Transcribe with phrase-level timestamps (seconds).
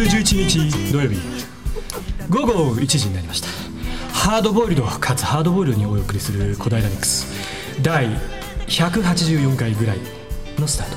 [0.00, 1.18] 月11日土曜日。
[2.30, 3.48] 午後1時になりました。
[4.12, 7.26] ハードボイルドかつハードボイルドにお送りする小平ミックス。
[7.82, 8.08] 第
[8.66, 9.98] 184回ぐらい
[10.58, 10.96] のスタート。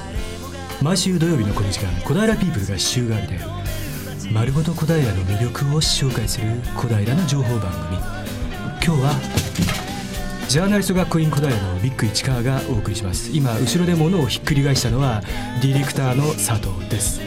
[0.81, 3.39] 毎週土曜日のこの時間小平ピープルが週替わりで
[4.31, 7.97] 丸ごと小平の魅力を紹介する小平の情報番組。
[8.85, 9.13] 今日は
[10.47, 13.31] ジャーナリスト学校員小平のビッグ市川がお送りします。
[13.33, 15.21] 今後ろで物をひっくり返したのは
[15.61, 17.19] ディレクターの佐藤です。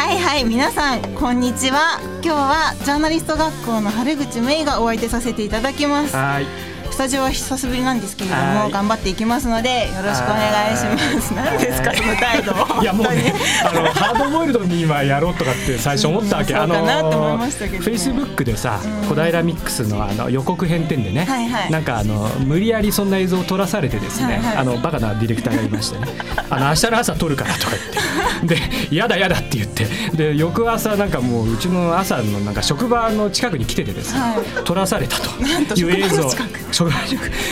[0.00, 2.00] はいはい皆さんこんにちは。
[2.22, 6.16] 今日はジャーナリスト学校の春口芽衣がお相手させていただきます。
[6.16, 6.69] はい。
[7.00, 8.64] タジオは久しぶりなんですけれどはい。
[8.66, 11.32] も頑張っていきますのでよろしくお願いします。
[11.32, 12.52] 何ですかその態度。
[12.82, 13.32] いやもうね
[13.64, 17.78] あのハードボイルドに今やろうとかって最初思ったわけ、うんあのそうかなって思いましたけどね。
[17.78, 21.70] フェイスブックでさ、小平ミックスのあの予告編点でね、はいはい。
[21.70, 24.56] なんかあの無理やりそんな映像を撮らされてですね、はいはい。
[24.58, 26.06] あのバカなディレクターがいましてね。
[26.50, 28.00] あの明日の朝撮るからとか言って。
[28.42, 28.58] で
[28.90, 29.86] 嫌だ嫌だって言って。
[30.12, 35.30] で翌朝なんかもううちの朝のなんか職場の近くに来ててですね、は撮らされたと
[35.74, 36.30] という映像。
[36.72, 36.89] 職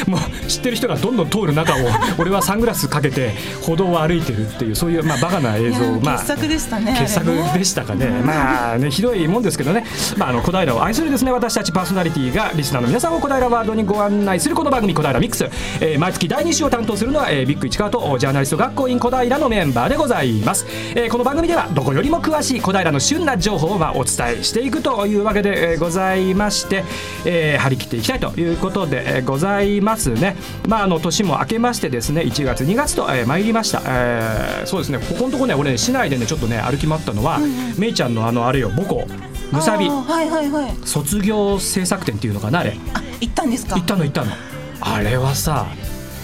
[0.07, 1.77] もう知ってる人がどんどん通る中を
[2.19, 9.85] 俺はサングラスかけて歩道を歩いてるっていうそういうまあバカな映像まあ傑作でしたね傑作でしたかね、まあねひどいもんですけどね、
[10.17, 15.45] まあ、あの小平を愛するですね私たちパーソナリティがリスナーの皆さんを小平ワールドにご案内するこの番組「小平ミックス」
[15.81, 26.85] えー毎月第2週を担当するのは、えービッグ市川とジャーナリスト学校員小平のメンバーでございます、えーこの番組ではどこよりも詳しい小平の旬な情報を、お伝えしていくというわけで、ございまして、
[27.25, 30.37] えー張り切っていきたいということで、えーございますね。
[30.67, 34.99] まああの年も明けましてですね1月2月と、えー参りました、えーそうですね。
[34.99, 37.39] ここのとこね俺ね市内でねちょっとね歩き回ったのは、
[37.79, 39.07] めいちゃんのあのあれよ母校
[39.53, 40.73] むさびはいはいはい。
[40.85, 42.77] 卒業制作展っていうのかなあれ。
[42.95, 43.75] あ行ったんですか？
[43.77, 44.33] 行ったの行ったの。
[44.81, 45.67] あれはさ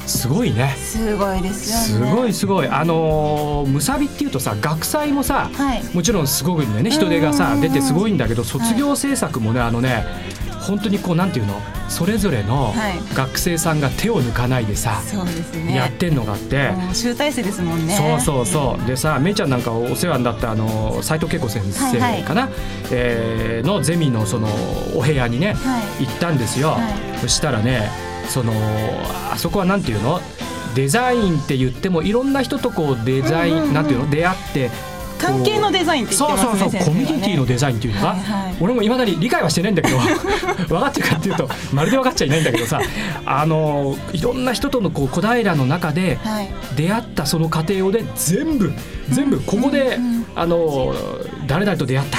[0.07, 0.75] すごいね。
[0.77, 2.13] すごいですすよね。
[2.15, 2.69] ごいすごい。
[2.69, 5.83] あのーむさびっていうとさ学祭もさ、はい。
[5.95, 10.05] もちろんすごいんだよね人手がうんうんうんさ出てすごいんだけど卒業制作もねあのね
[10.65, 11.61] 本当にこうなんていうの？
[11.89, 13.15] それぞれのはい。
[13.15, 15.77] 学生さんが手を抜かないでさ、そうですね。
[15.77, 16.73] やってんのがあって。
[16.93, 17.97] 集大成ですもんね。
[17.97, 18.87] そうそうそう。
[18.87, 22.49] でさめいちゃんなんかお世話になったあの斉藤恵子先生かな、
[22.91, 24.49] えーのゼミのその
[24.97, 26.07] お部屋にね、はい。
[26.07, 26.79] 行ったんですよ、は
[27.21, 27.89] そしたらね
[28.29, 28.53] その
[29.31, 30.21] あそこはなんていうの？
[30.75, 33.75] デザインって言ってもいろんな人とこうデザイン、うんうんうん。
[33.75, 34.11] なんていうの？
[34.11, 34.71] 出会って
[35.27, 38.17] 関係のデザインって言ってますねそうそうそう、コミュニティのデザインっていうのが、
[38.61, 39.99] 俺もいまだに理解はしてないんだけど
[40.69, 42.81] 分かってるかっていうとまるで分かっちゃいないんだけどさ
[43.27, 46.49] あのいろんな人とのこう小平の中ではい。
[46.77, 48.73] 出会ったその過程をね全部
[49.11, 49.99] 全部ここで、
[50.35, 50.95] あの
[51.47, 52.19] 誰々と出会った。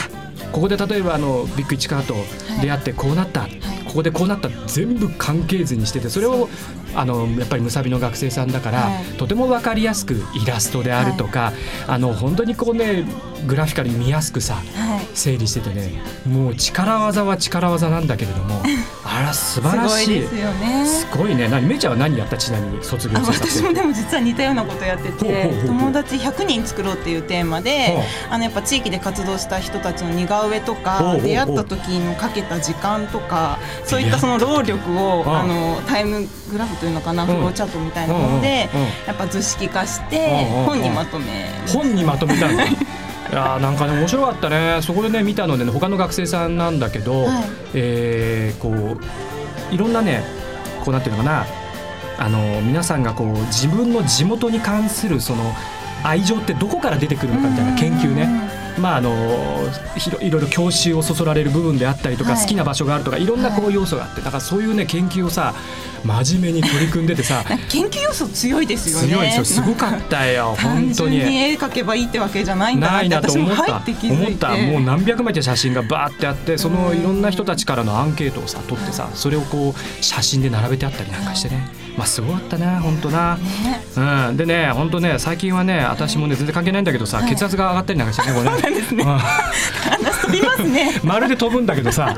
[0.51, 2.15] ここで例えばあのビッグ市川と
[2.61, 3.41] 出会ってこうなった、
[3.85, 4.49] ここでこうなった。
[4.67, 6.47] 全部関係図にしててそれを
[6.95, 9.03] あのやっぱりむさびの学生さんだから、はい。
[9.17, 11.53] とても分かりやすくイラストであるとか、
[11.88, 13.06] あの本当にこうね
[13.47, 14.66] グラフィカルに見やすくさはい。
[15.13, 18.61] 整理しててねもう力技は力技なんだけれども
[19.06, 20.06] あら素晴らしい。
[20.06, 20.85] すごいですよね。
[20.85, 21.47] すごいね。
[21.47, 22.38] 何めいちゃんは何やった？
[22.38, 27.97] ちなみに卒業私もでも実は似たようなことやってて友達100人作ろうっていうテーマで
[28.29, 37.28] あのやっぱ地域で活動した人たちの似顔絵とか出会った時のかけた時間とかそういったその労力をうんあのタイムグラフというのかなん。
[37.28, 38.69] フローチャートみたいなもので
[39.07, 41.25] やっぱ図式化して本にまとめ
[41.68, 42.68] 本にまとめたんだ い
[43.31, 44.78] やーなんかね面白かったね。
[44.81, 47.44] そこでね見たのでね他の学生さんなんだけど、はい。
[47.74, 50.24] えーこういろんなね
[50.84, 51.45] こうなんていうのかな。
[52.18, 55.53] あの皆さんがこう自分の地元に関するその
[56.03, 58.29] 愛情ってどこから出てくるのかみたいな研究ね。
[58.78, 59.13] まああの
[60.22, 62.41] いろいろ教習をそそられる部分であったりとか、はい。
[62.41, 65.53] 好きな場所があるとかいろんなこう要素があってだからそういうね研究をさ
[66.03, 69.08] 真面目に取り組んでてさ 研究要素強いですよね。
[69.08, 69.46] 強いですよ。
[69.46, 70.56] すごかったよ。
[70.58, 71.38] 単 本当純にに。
[71.38, 72.91] 絵描けばいいってわけじゃないんだ。
[72.91, 73.81] ないなと思った。
[74.03, 74.50] 思った。
[74.50, 83.38] もう何百枚って写真がバーってあってそのいろんな人たちからのアンケートをさ取ってさそれをこう写真で並べてあったりなんかしてねまあすごかったな本当な。
[83.38, 83.42] ね。
[84.30, 87.30] うん、でね本当ね最近はね私もね全然関係ないんだけどさ、はい。
[87.30, 88.80] 血圧が上がったりなんかしてねこれね。
[88.92, 89.03] うん。
[89.18, 91.00] 話飛びますね。
[91.03, 92.15] まるで飛ぶんだけどさ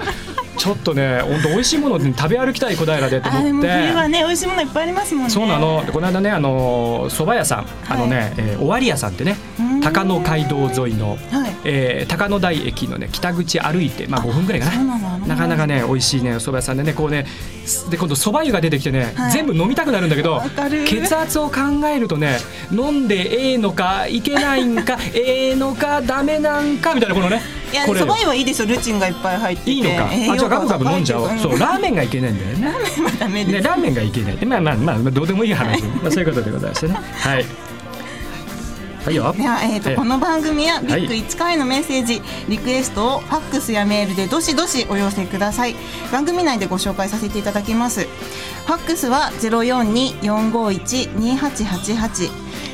[0.68, 3.52] ちょっとね本当美味しいもの食べ歩きたい小平でと思って。
[3.54, 5.30] も冬はね美味しいものいっぱいありますもんね。
[5.30, 5.86] そうなの。
[5.86, 7.68] でこの間ねあの蕎麦屋さん。
[7.90, 9.82] あのね、えー尾張屋さんってねうん。
[9.82, 11.20] 高野街道沿いの、はい。
[11.64, 14.98] えー高野台駅のね北口歩いてまあ5分ぐらいかな。
[15.28, 17.26] なかなかね美味しいねお蕎麦屋さんでねこうね
[17.66, 19.32] すで今度蕎麦湯が出てきてね、はい。
[19.32, 20.42] 全部飲みたくなるんだけど
[20.86, 21.56] 血圧を考
[21.88, 22.40] えるとね
[22.72, 27.42] 飲んでええのかいけないんか ええのかダメなんかみたいなこのね
[27.72, 28.68] いやそば湯はいいですよ。
[28.68, 29.72] ルチンがいっぱい入ってて。
[29.72, 30.06] いいのか？
[30.06, 31.30] あじゃあガブガブ飲んじゃおう。
[31.38, 32.74] そうラーメンがいけないんだよね。
[33.20, 33.58] ダメです。
[33.58, 34.46] ね、ラーメンがいけない。
[34.46, 36.94] まあまあまあまあどうでもいい話、まあ、そういうことでございましてね。
[36.94, 37.46] はい。
[39.04, 39.34] はいよ。
[39.38, 39.96] では、えーとええ。
[39.96, 45.76] この番組やビはいッグ1回のメッセージ、リクエストをファックスやメールでどしどしお寄せください。
[46.12, 48.02] 番組内でご紹介させていただきます。
[48.02, 52.30] ファックスは0424512888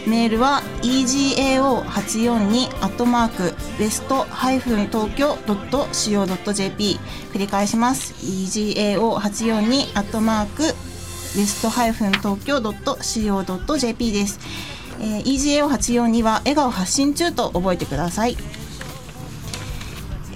[0.07, 6.99] メールは egao842 アットマークベストハイフン東京ドット co.jp
[7.33, 10.63] 繰り返します egao842 アットマーク
[11.35, 14.39] ベストハイフン東京ドット co.jp です。
[14.99, 18.37] えー、EGAO842 は笑顔発信中と覚えてください。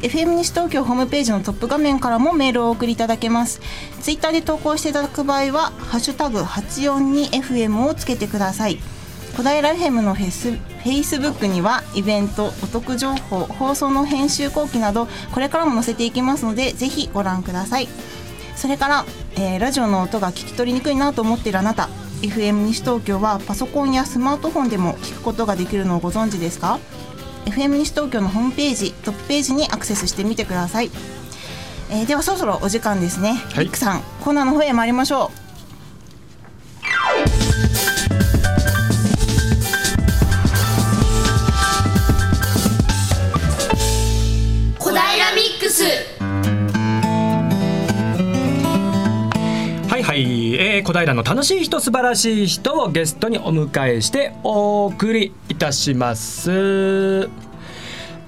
[0.01, 3.61] FM 西東京ホームページのトップ画面からもメールをお送りいただけます。
[4.01, 8.79] ツイッターで投稿していただく場合は、ハッシュタグ 842FM をつけてください。
[9.37, 17.87] 小平 FM のフェスフェイスブックにはイベント、お得情報、放送の編集後期などこれからも載せていきますのでぜひご覧ください。
[18.55, 19.05] それから、
[19.35, 21.87] えーラジオの音が聞き取りにくいなと思っているあなた
[22.23, 26.79] FM 西東京はパソコンやスマートフォンでも聞くことができるのをご存知ですか
[27.45, 30.89] ？FM 西東京のホームページトップページにアクセスしてみてください、
[31.91, 33.65] えーではそろそろお時間ですね、はい。
[33.65, 35.46] リックさんコーナーの方へ参りましょ小
[49.89, 56.49] はいはい、えー、小平の楽しい人素晴らしい人をゲストにお迎えしてお送りいたします。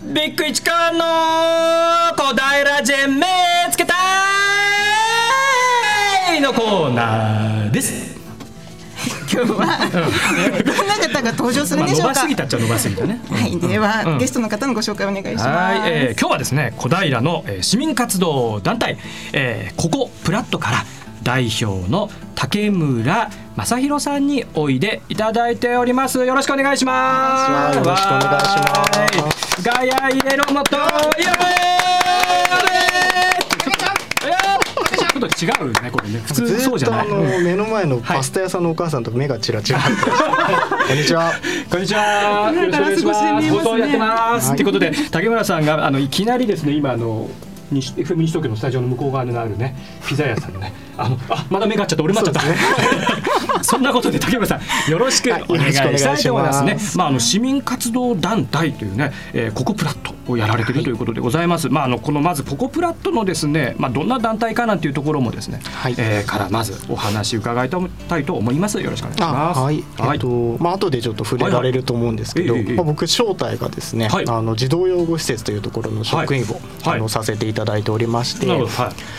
[0.01, 1.05] ビッグ一冠の
[2.17, 3.27] 小平ジェン目
[3.69, 3.93] つけた
[6.35, 8.08] いのコーナーです。
[9.43, 9.65] う今日は。
[10.63, 13.21] どんな方が登場するんでしょうか、すぎたっちゃ伸ばしすぎたね。
[13.29, 13.57] はい。
[13.57, 14.17] では、うん。
[14.17, 15.47] ゲストの方のご紹介お願いします。
[15.47, 18.97] はい、えー今日はですね小平の、えー市民活動団体、
[19.33, 20.85] えーここプラットから
[21.23, 26.25] 代表の竹村正弘さんにおいでいただいております。
[26.25, 27.77] よろしくお願いします。
[27.77, 29.61] よろしくお願いします。
[29.61, 31.29] すガヤイエロのとイエーイ
[32.47, 32.88] ちょっ
[35.19, 40.29] と違うねこれね普通ずそうじゃないっとあの 目の前のパスタ屋さんのお母さんと目がチラチラ入ってました
[40.89, 41.33] こんにちは。
[41.69, 42.51] こんにちは。
[42.51, 43.59] よろしくお願いします。
[43.59, 44.49] 放送やってます。
[44.49, 47.29] はいということで竹村さんがあのいきなりですね今あの
[47.71, 49.75] 西東京のスタジオの向こう側にあるね
[50.07, 52.03] ピザ屋さんのねあのあまだ目が合っちゃった。
[52.03, 53.63] 俺待っちゃった。
[53.63, 56.63] そ んなことで竹村さんよろしくはいお願いしたいと思います。
[56.63, 56.77] ね。
[56.95, 61.69] まああの市民活動団体というね、えー、ココプラットをやられているということでございます。
[61.69, 65.95] まああのこのまずココプラットのですねまあどんな団体かなんていうところもですね、はい。
[65.97, 68.79] えーからまずお話伺いたいと思います。
[68.81, 69.59] よろしくお願いします。
[69.59, 74.25] あはい、えっとまあ後でちょっと触れられると思うんですけど、はいはいまあ僕正体がですね、はい。
[74.27, 76.45] あの児童養護施設というところの職員を、
[76.83, 76.97] はい。
[76.97, 78.45] あのさせていただいておりまして、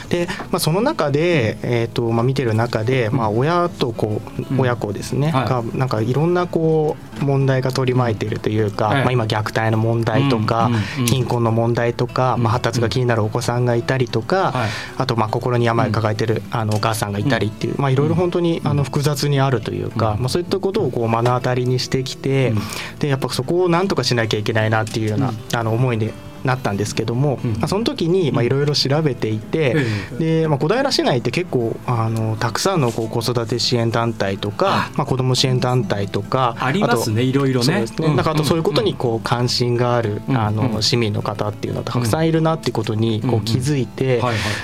[0.08, 4.20] で、まあその中でえっ、とまあ見てる中で、まあ親と子、
[4.50, 4.60] うん。
[4.60, 5.48] 親子ですね、はい。
[5.48, 9.04] がなんかいろんなこう問題が取り巻いているというか、はい。
[9.04, 10.66] まあ今虐待の問題とか、
[10.98, 12.42] うん貧困の問題とか、うん。
[12.42, 14.70] まあ発達が気になるお子さんがいたりとか、はい。
[14.98, 20.20] あとまあ心に病を抱えてる、あのお母さんがいたりっていう、まあいろいろ本当にあの複雑にあるというか、うん。
[20.20, 22.58] まあそういったことをこう目の当たりにしてきて、うん。
[22.98, 25.36] でやっぱそこをなんとかしなきゃいけないなっていうような、うん。
[25.56, 26.12] あの思いで。
[26.44, 27.52] なったんですけども、うん。
[27.52, 29.76] まあ、その時にまあいろいろ調べていて、
[30.18, 34.90] で、まあ、小平市内って結構あのたくさんのこう子育て支援団体とかあ。
[34.96, 37.80] まあ、子ども支援団体とかありますねいろいろね。
[37.80, 38.16] ね、うん。
[38.16, 40.36] なんかあとそういうことにこう関心がある、うん。
[40.36, 40.56] あうん。
[40.56, 43.34] の市民の方っていうのはたくさんいるなっていうことにこうん。
[43.38, 44.22] う気づいて、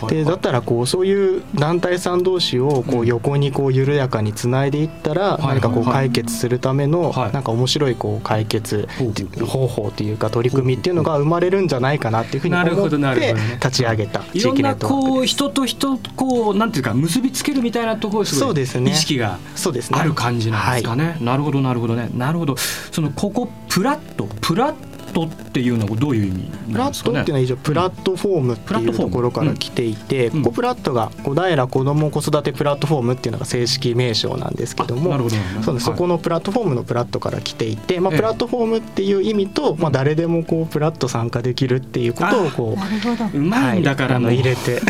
[0.08, 3.00] でだったらこうそういう団体さん同士をこうん。
[3.00, 7.32] う横にこう緩やかにつないでいったら何かこう解決するためのはい。
[7.32, 8.88] なんか面白いこう解決
[9.46, 15.12] 方法というか取り組みっていうのが生まれるんじゃないかなっていうふうになるほど思って立ち上げた地域ネいろんなットワークです。
[15.12, 19.38] こう人と人こうなんていうか結びつけるみたいなところすごいそうですね意識が
[19.92, 21.16] ある感じなんですかね。
[21.20, 22.08] なるほどなるほどね。
[22.14, 22.56] なるほど。
[22.56, 24.85] そのここプラットプラッ
[25.16, 27.04] トっていうのはどういう意味プラッ。
[27.04, 30.42] トっていうのは以上プラットフォームっていうところから来ていて、うん。
[30.42, 35.16] ここプラットが小平子ども子育てプラットフォームっていうのが正式名称なんですけども
[35.80, 44.80] そこのプラットフォームのプラットから来ていて、まあ、ええプラットフォームっていう意味と、まあ、誰でもこうプラット参加できるっていうことをこうなるほどうまいんだからの入れて。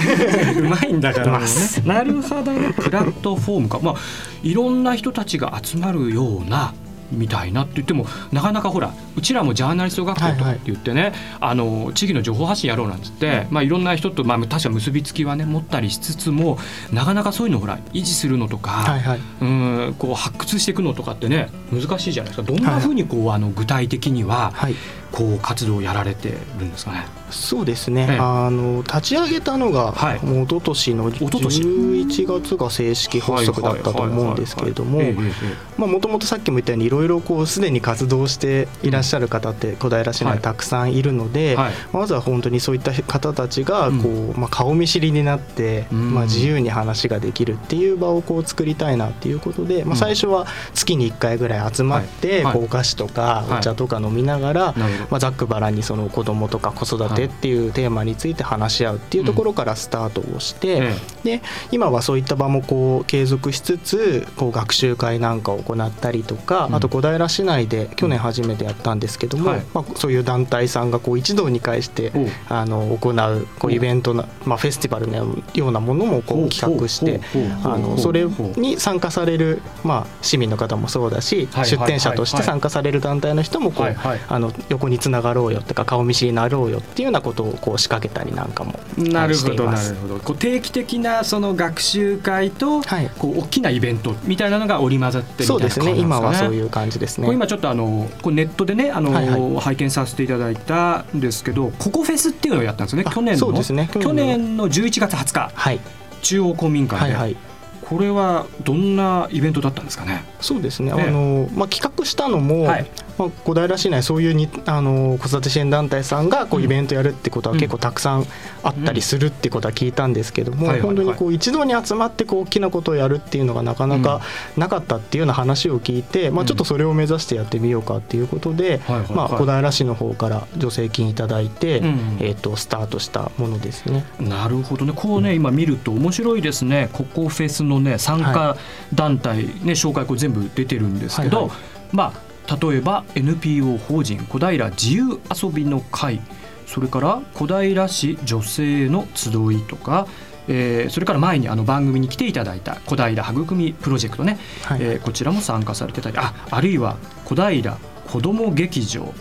[0.59, 1.47] うまいんだからね。
[1.85, 2.53] なるほど。
[2.53, 3.79] ねプラットフォームか。
[3.83, 3.95] まあ
[4.43, 6.73] いろんな人たちが集まるような
[7.11, 16.59] みたいなって言ってもなかなかほらうちらもジャーナリスト学校とかって言ってね、あの地域の情報発信やろうなんつって、まあ、いろんな人と、まあ、確か結びつきはね持ったりしつつも
[16.93, 19.21] なかなかそういうのほら維持するのとか、はいはい。
[19.41, 22.53] うんこう発掘していくのとかってね難しいじゃないですか。
[22.53, 24.75] どんなふうにこう、あの具体的にははい
[25.13, 27.07] こう活動をやられてるんですかね。
[27.31, 28.19] そうですね、ええ。
[28.19, 30.25] あの立ち上げたのが、はい。
[30.25, 31.63] もう一昨年の一昨年。
[31.63, 35.25] 11月が正式発足だったと思うんですけれどもはいはいはい。
[35.25, 40.37] はいええええもともとさっきも言ったようにいろいろこうすでに活動していらっしゃる方って小平市はい。
[40.37, 41.73] 内たくさんいるので、はい。
[41.93, 46.15] まずは本当にそういった方たちがこう、まあ、顔見知りになって、うん。
[46.15, 52.45] まあ、自由に話ができるっていう場をこう作りたいなっていうことで、まあ、最初は月に1回ぐらい集まって、はい。
[52.45, 52.55] はい。
[52.55, 66.75] こうお菓子とかお茶とか飲みながら、なるほどまあ、ざっくばらんにその子供とか子育てっていうテーマについて話し合うっていうところからスタートをして、えで今はそういった場もこう継続しつつこう学習会なんかを行ったりとか、うん。
[66.75, 69.63] あと小平市内で去年初めてやったんですけども、はい。
[69.75, 72.13] まあ、そういう団体さんがこう一堂に会して
[72.49, 77.21] あの行うこうイベントな、まあ、フェスティバルのようなものもこう企画して
[77.65, 83.97] あのそれに参加される、まあ、市民の方もそうだし、はい出展者として参加される団体の人もこう、
[84.29, 90.19] あの横につながろうよとか顔見知りになろうよっていうようなことをこう仕掛けたりなんかもなるほどなるほど。
[90.19, 93.11] こう定期的なその学習会と、はい。
[93.19, 96.01] こう大きなイベントみたいなのが織り交ざってるみたいなそうですね。
[96.01, 97.33] 今はそうういう感じですね。
[97.33, 103.05] 今ちょっとあのこうネットでねあの、はいは拝見させていただいたんですけどココフェスっていうのをやったんですよね。
[103.07, 103.39] あ去年の？
[103.39, 103.89] そうですね。
[103.93, 105.51] 去去年の年の11月20日。
[105.55, 105.81] はい。
[106.23, 107.37] 中央公民館で、はいはい。
[107.83, 110.25] これはどんなイベントだったんですかね。
[110.41, 111.09] そうですね、ええ。
[111.09, 112.87] あのまあ、企画したのも、はい
[113.19, 118.27] まあ、小平市内そういうにあの子育て支援団体さんがこううんイベントやるってことはうん結構たくさん
[118.63, 124.21] あったりするってことは聞いたんですけども、本当にこう一堂に集まってこう大きなことをやるっていうのがなかなか
[124.57, 132.07] なかったっていうような話を聞いて、まあ、ちょっとそれを目指してやってみようかっていうことで、まあ、小平市の方から助成金いただいて、うん。
[132.21, 134.05] えー、とスタートしたものですね。
[134.21, 134.93] なるほどね。
[134.95, 136.89] こうね今見ると面白いですね。
[136.93, 138.57] ココフェスのね参加
[138.95, 141.51] 団体ね紹介これ全部出てるんですけど、
[141.93, 142.26] まあ
[142.61, 146.21] 例えば NPO 法人小平自由遊びの会。
[146.67, 150.07] それから小平市女性の集いとか、
[150.49, 154.79] えーそれから前にあの番組に来ていただいた小平育みプロジェクトね、はい。
[154.83, 156.17] えーこちらも参加されてたり。
[156.19, 159.13] ああるいは小平子ども劇場。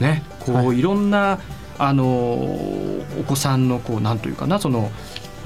[0.00, 0.22] ね。
[0.40, 0.80] こう、、はい。
[0.82, 1.38] ろんな
[1.78, 4.90] あのーお子さんのこうなんというかなその、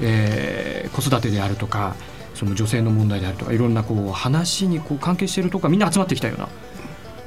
[0.01, 1.95] えー子育てであるとか
[2.33, 6.47] その女性の問題であるとかいろんなこう話にこう関係しているとかみんな集まってきたような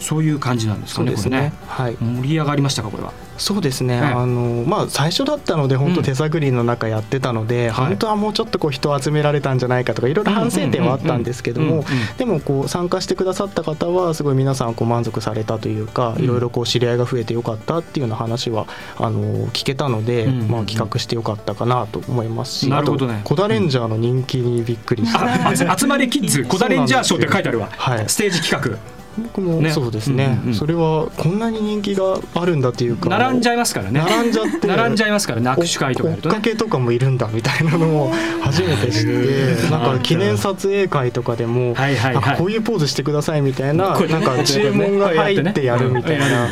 [0.03, 1.31] そういう感じなんですかねね。
[1.31, 1.53] ね。
[1.67, 1.97] はい。
[1.99, 3.13] 盛り上がりましたかこれは？
[3.39, 4.01] そうですね、ええ。
[4.01, 5.95] あのまあ、最初だったので本うん。
[5.95, 7.87] 当手探りの中やってたので、はい。
[7.87, 11.83] 本当はもうちょっとこう人を集められたんじゃないかとかいろいろ反省点はあったんですけどもうんうんうん
[12.17, 18.67] でもこう参加してくださった方はすごい皆さんこう満足されたというかうんいろいろこう知り合いが増えてよかったっていうような話は
[18.99, 28.77] あの聞けたので、うんうんうんまあ、企画してよかったかなと思いますしなるほどねあとコダレンジャーの人気にびっくりして、あ集集まりキッズコダレンジャーショーって書いてあるわ、はいステージ企
[29.19, 29.71] 僕もね。
[29.71, 30.55] そうですね、うんうんうん。
[30.55, 33.09] それはこんなに人気があるんだっていうか。
[33.09, 34.01] 画並んじゃいますからね。
[34.01, 34.67] 並んじゃって。
[34.67, 35.51] 並んじゃいますからね。
[35.51, 36.35] 握手会とかやるとね。
[36.35, 46.21] 追っかけとかもいるんだみたいなのを初めて知ってなんか記念撮影会とかでもはいはいこういうポーズしてくださいみたいななんか注文が入ってやるみたいうん。
[46.21, 46.49] な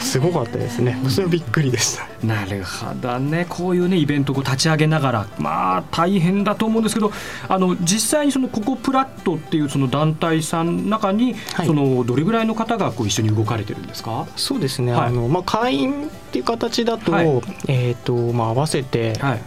[0.00, 0.98] すごかったですね。
[1.08, 2.26] それはびっくりでした。
[2.26, 3.46] なるほどね。
[3.48, 7.12] こういうねイベントを立ち上げながらまあ大変だと思うんですけど
[7.48, 11.66] あの実際にそのここプラットっていうその団体さんの中に、はい。
[11.66, 14.26] そのどれぐらいの方がこう一緒に動かれてるんですか？
[14.36, 15.06] そうですね、はい。
[15.08, 17.26] あのまあ、会員っていう形だと,、はい。
[17.68, 19.42] えーとまあ、合わせて、はい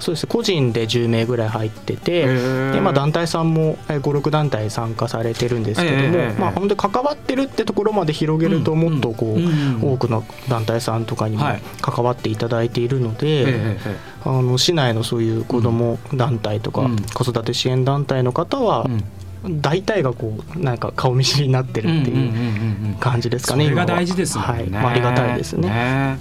[0.00, 0.24] そうです。
[0.24, 2.26] ね個人で10名ぐらい入ってて、
[2.72, 6.40] でまあ、団体さんも56団体参加されてるんですけども、ええ。
[6.40, 9.36] まあ、本当に関わってるってところまで広げるともっとこ
[9.82, 11.62] う、多くの団体さんとかにもはい。
[11.80, 13.78] 関わっていただいているので、
[14.24, 16.96] あの市内のそういう子ども団体とか、うん。
[16.96, 18.86] 子育て支援団体の方は
[19.48, 24.68] 大体がこうなんか顔見知りになってるっていう感じですかね、それが大事ですね、はい。
[24.68, 25.68] まあ、ありがたいですね。
[25.68, 26.18] ね。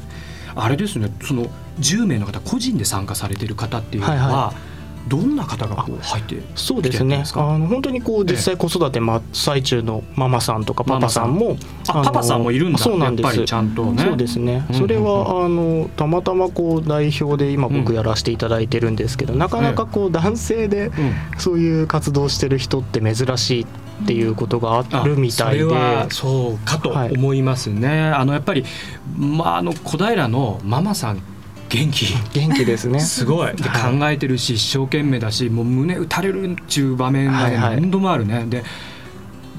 [0.56, 1.10] あれですね。
[1.22, 1.48] その
[1.80, 4.54] 10名の方個人で参加されてる方っていうのは、はいは
[5.08, 7.24] どんな方がこう入ってそうですね。
[7.36, 13.26] あの本当にこう実際子育て真っ最中のママさんとかパパさんもパパさんもいるんだそうなんです。
[13.26, 14.04] やっぱりちゃんとね。
[14.04, 21.14] そうですね、うんそれはあのたまたまこう代表で今僕やらせていただいてるんですけど、なかなかこう男性でうん。
[21.38, 28.66] そういう活動してる人って珍しいっていうことがあるみたいで、あそれはそうかとはい思いますね、あのやっぱり、
[29.18, 31.22] まあ、あの小平のママさん
[31.70, 32.06] 元気。
[32.34, 33.00] 元気ですね。
[33.00, 33.56] すごい。
[33.56, 37.82] ではい考えてるし一生懸命だしもう胸打たれるっていう場面がねはいはい。
[37.82, 38.64] 何度もあるね、で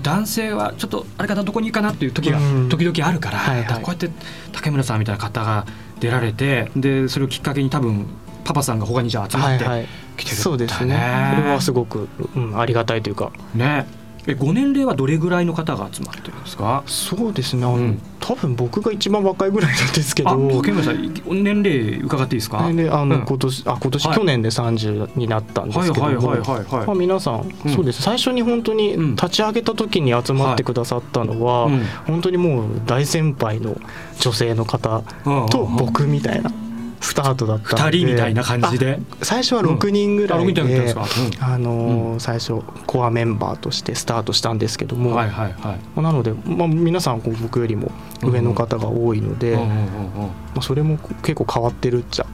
[0.02, 2.68] 男性はちょっとあれかなどこにいいかなっていう時がうん。
[2.68, 3.82] 時々あるから,、はいはい。
[3.82, 4.10] こうやって
[4.52, 5.66] 竹村さんみたいな方が
[6.00, 8.06] 出られてでそれをきっかけに多分
[8.44, 9.88] パパさんが他にじゃあ集まってはいはい。
[10.16, 10.42] 来てるんだよね。
[10.42, 11.34] そうですね。
[11.36, 13.32] それはすごく、うん、ありがたいというか。
[13.54, 13.86] ね
[14.28, 16.82] えご年齢はどれぐらいの方が集まってるんですか？
[16.86, 18.02] そうですね、あのうん。
[18.18, 20.30] 多分僕が一番若いぐらいなんですけど。
[20.30, 22.72] あ竹村さん年齢伺っていいですか？
[22.72, 23.24] であの、うん。
[23.24, 24.16] 今年あ今年、はい。
[24.16, 26.86] 去年で30になったんですけども、はいはいはいはいはい。
[26.86, 27.74] まあ、皆さん、うん。
[27.74, 28.02] そうです。
[28.02, 29.14] 最初に本当にうん。
[29.14, 31.84] 立ち上げた時に集まってくださったのは、うん。
[32.06, 33.76] 本当にもう大先輩の
[34.18, 35.02] 女性の方
[35.50, 36.50] と僕みたいな
[37.00, 37.98] スタートだったんで。
[37.98, 38.98] 二人みたいな感じで。
[39.00, 41.06] あ最初は6人ぐらあい見てみたんでですか、
[41.40, 42.20] あのーうん。
[42.20, 45.52] 最初コアメンバーとしてスタートしたんですけども、うんはいはい。
[45.52, 47.90] はいなので、まあ、皆さんこう僕よりも
[48.22, 49.80] 上の方が多いので、うんうんうんうん。
[50.22, 52.26] まあ、それも結構変わってるっちゃ。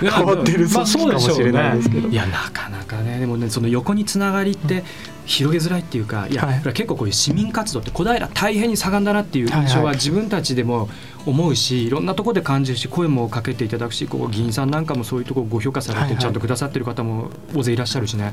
[0.00, 2.02] 変わってるまあ組織かもしれないですけど。
[2.02, 3.18] そうでしょうねいやなかなかね。
[3.20, 4.84] でもねその横につながりって
[5.26, 6.62] 広げづらいっていうかいや、はい。
[6.72, 10.88] 結構こういう市民活動って小平大変に盛んだなっていう印象は自分たちでも
[11.26, 16.16] 思うし、いろんなところで感じるし声もかけていただくしこう議員さんなんかもそういうところご評価されはいはい。
[16.16, 18.32] てちゃんとくださってる方も大勢いらっしゃるしね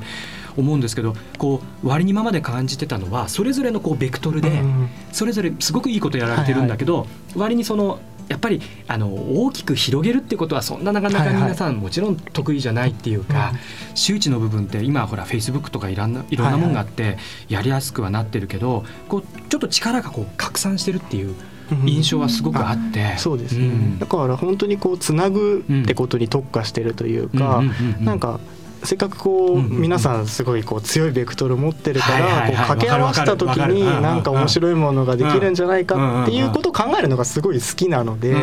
[0.57, 7.05] 思うんですけどこう割に今まで感じてたのはそれぞれのこうベクトルで、うんそれぞれすごくいいことやられてるんだけど、
[7.35, 11.43] 割にそのやっぱりあの大きく広げるってことはそんななかなかはいはい。
[11.43, 13.51] 皆さんもちろん得意じゃないっていうか、
[13.93, 17.17] 周知の部分って今ほらフェイスブックとかいろんないろんなもんがあって
[17.49, 21.35] やりやすくはなってるけどこうちょっと力がこう拡散してるっていう
[21.85, 23.99] 印象はすごくあって、そうですね、ん。
[23.99, 27.63] だから本当にこうつなぐってことに特化してるというか、
[27.99, 28.39] なんか
[28.83, 38.33] せっかくこう、皆さんすごいこう強いベクトル持ってるからこう掛け合わせた時になんか面白いものができるんじゃないかっていうことを考えるのがすごい好きなので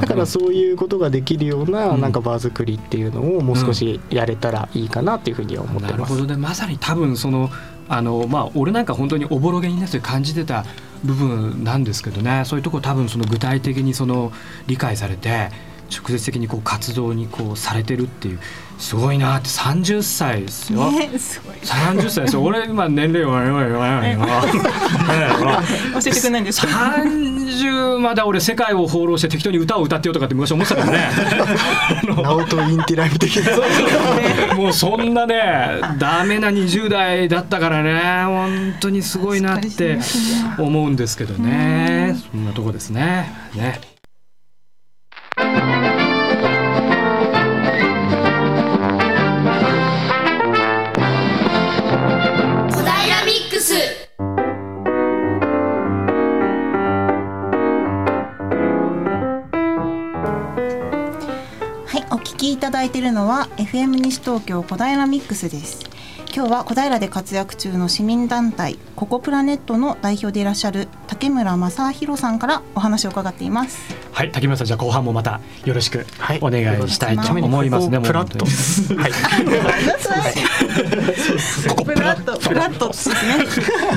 [0.00, 5.92] だからそういうことができるよううなんなんか場作りっていうのをもう少しやれたらいいかなっていうふうには思ってます。
[5.92, 6.16] なるほ。
[6.16, 6.26] ど。
[6.26, 7.50] ねまさに多分その
[7.88, 10.64] あのまあ俺なんか本当におぼろげにねそれ感じてた
[11.04, 12.44] 部分なんですけどね。
[12.46, 14.32] そういうとこ多分その具体的にその
[14.66, 15.50] 理解されて
[15.90, 18.38] 直接的にこう活動にこうされてるっていう。
[18.78, 20.90] すごいなって30歳ですよ。
[20.90, 31.08] ねすごい30歳ですよ俺今年齢は言わない言わない言わない教えてくれないんですか30まだ俺世界を放浪して適当に歌を歌ってよとかって昔思ってたからね
[32.22, 39.98] ナオトインティライブ的なもうそんなねダメな20代だったからね本当にすごいなって
[40.58, 43.93] 思うんですけどねそんなとこですねね
[62.74, 65.84] だいているのは FM 西東京小平ミックスです。
[66.34, 73.94] 今日は小平で活躍中の市民団体ココプラネットの代表でいらっしゃる竹村正弘さんからお話を伺っています。
[74.10, 79.12] はい竹村さんじゃあ後半もまたよろしくはいお願いしたいと思いますね、プラッともう本はい
[81.68, 82.88] ここプラットプラット。
[82.88, 83.14] ですね。
[83.36, 83.46] 当に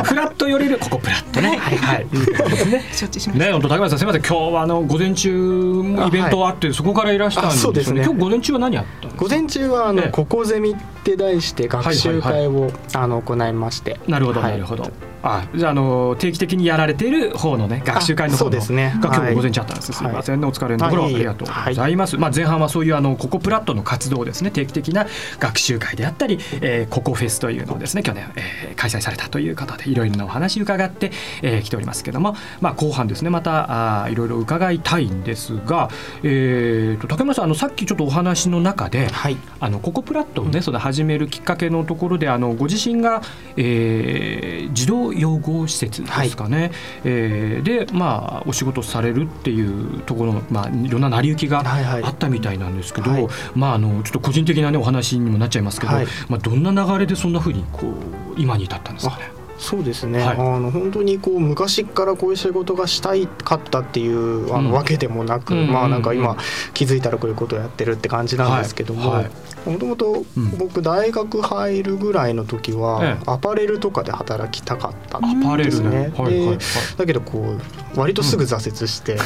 [0.04, 1.58] フラット寄れるここプラットね。
[1.58, 1.78] はい。
[1.78, 2.04] はいい。
[2.04, 3.46] うことですね承知しました。
[3.46, 4.22] ね、本当竹村さんすみません。
[4.22, 7.60] 今日はあの午前中もイベントあってそこからいらしたんですよね。
[7.60, 8.04] あそうですね。
[8.04, 9.22] 今日午前中は何やったんですか？
[9.24, 10.10] 午前中はあの、ええ。
[10.10, 14.00] ここゼミって題して学習会を、あの行いまして。
[14.08, 14.52] なるほどはい。
[14.54, 14.92] なるほど、
[15.28, 18.94] あじゃああの定期的にやられている方のね学習会の方のですね。
[19.00, 20.48] が今日はい午前中あったんです、すみませんね。
[20.48, 24.52] お疲れのところありがとうございます、まあ前半はそういうあのココプラットの活動をですね。
[24.52, 25.06] 定期的な
[25.40, 31.12] 学習会であったり、えー、ココフェスというのをですね去年、えー開催されたということでいろいろなお話伺って、
[31.42, 35.90] えー来ておりますけどもまあ後半ですねまたあーいろいろ伺いたいんですが、
[36.24, 39.38] えー、と竹村さんあのさっきちょっとお話の中で、はい。
[39.60, 43.22] あのココプラットをね、その始めるきっかけのところであのご自身が、
[43.56, 46.72] えー児童養護施設ですかね、
[47.04, 52.04] えーでまあお仕事されるっていうところの、まあ、いろんな成り行きがはいはい。
[52.04, 53.28] あったみたいなんですけど、はい。
[53.56, 56.08] まああのちょっと個人的な、ね、お話にもなっちゃいますけど、はい。
[56.30, 59.37] まあ、どんな流れでそんなふうにこう今に至ったんですかね。
[59.58, 60.38] そうですね、はい。
[60.38, 64.78] あの本当にこう昔からこういう仕事がしたいかったっていうあの、うん。
[64.78, 66.38] わけでもなく、うんまあなんか今
[66.74, 69.24] 気づいたらこういうことをやってるって感じなんですけども
[69.66, 73.24] もともとうん僕大学入るぐらいの時は、ええ。
[73.26, 76.10] アパレルとかで働きたかったんアパレルね。
[76.10, 76.96] ですね。
[76.98, 77.58] だけどこ
[77.96, 79.18] う割とすぐ挫折して、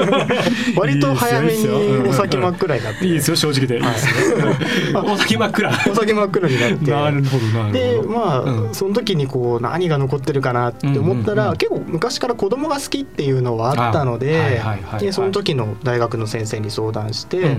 [0.76, 1.68] 割と早めに
[2.08, 3.06] お先真っ暗になって。
[3.06, 3.82] いいですよ正直で、いい。
[4.94, 5.70] お先真っ暗。
[5.90, 6.90] お先真っ暗になって。
[6.90, 7.72] なるほどなるほど。
[7.72, 8.74] でまあ、うん。
[8.74, 14.60] その時にこう何が残ってるかなって思ったら、結構昔から子供が好きっていうのはあったので
[14.98, 17.56] でその時の大学の先生に相談して、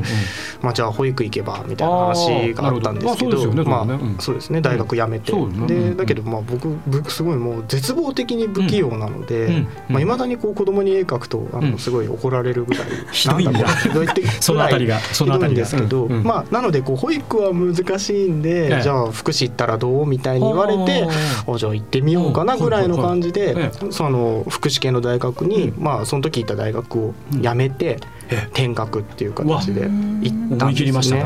[0.61, 9.67] まあ、じゃあ保育行けばみたいな話があったんですけどまあそうですよね大学辞めて、でうんだけどまあ僕僕すごいもう絶望的に不器用なので、うん。
[9.95, 10.07] うん。
[10.07, 11.71] まだにこう子供に絵描くとあうん。
[11.71, 18.81] のすごい怒られるぐらい、 ひどいんだなんかもうひどいってそのあたりがそのあたりですけど、まあなのでこう保育は難しいんで、ええ。
[18.81, 20.05] じゃあ福祉行ったらどう？
[20.05, 21.07] みたいに言われて
[21.57, 28.47] じゃあ行っってみようかなぐらいの感じで、その福祉系の大学に、まあその時行った大学を辞めて、ええ。
[28.47, 31.25] 転学っていう形で行ったんですね。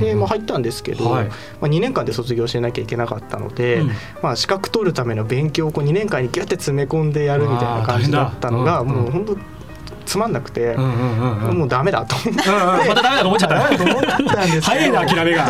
[0.00, 1.26] で、まあ、入ったんですけど、はい。
[1.26, 1.32] ま
[1.62, 3.90] あ、2年間で卒業しなきゃいけなかったので、うん。
[4.22, 9.57] まあ、資格取るための勉強をこう2年間にギュッて詰め込んでやるみたいな感じだったのがもう本当
[10.08, 12.48] つまんなくて、もうダメだと思って。
[12.88, 13.76] またダメだと思っちゃった。
[13.76, 15.46] と思ったんです早いな諦めが。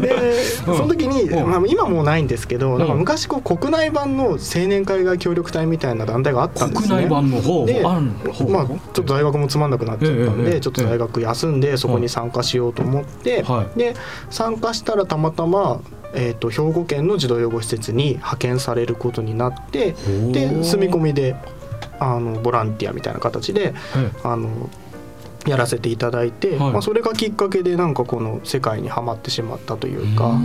[0.00, 1.50] でその時に、うん。
[1.50, 6.88] まあ、今もうないんですけど、なんかうん昔こう国内版の青年海外協力隊みたいな団体があったんですね。
[6.88, 13.78] 国内版の方で、まあ、ちょっと大学もつまんなくなっちゃったんで、ええちょっと大学休んでそこに参加しようと思って、はい。
[13.78, 13.94] で
[14.28, 15.80] 参加したらたまたま、
[16.12, 19.94] えー、と兵庫県の児童養護施設に派遣されることになって
[20.28, 20.64] おでー。
[20.64, 21.34] 住み込みで
[22.00, 24.68] あのボランティアみたいな形でえあの
[25.46, 26.72] やらせていただいて、はい。
[26.72, 30.38] まあ、それがきっかけでなんかこの世界にはまってしまったというか。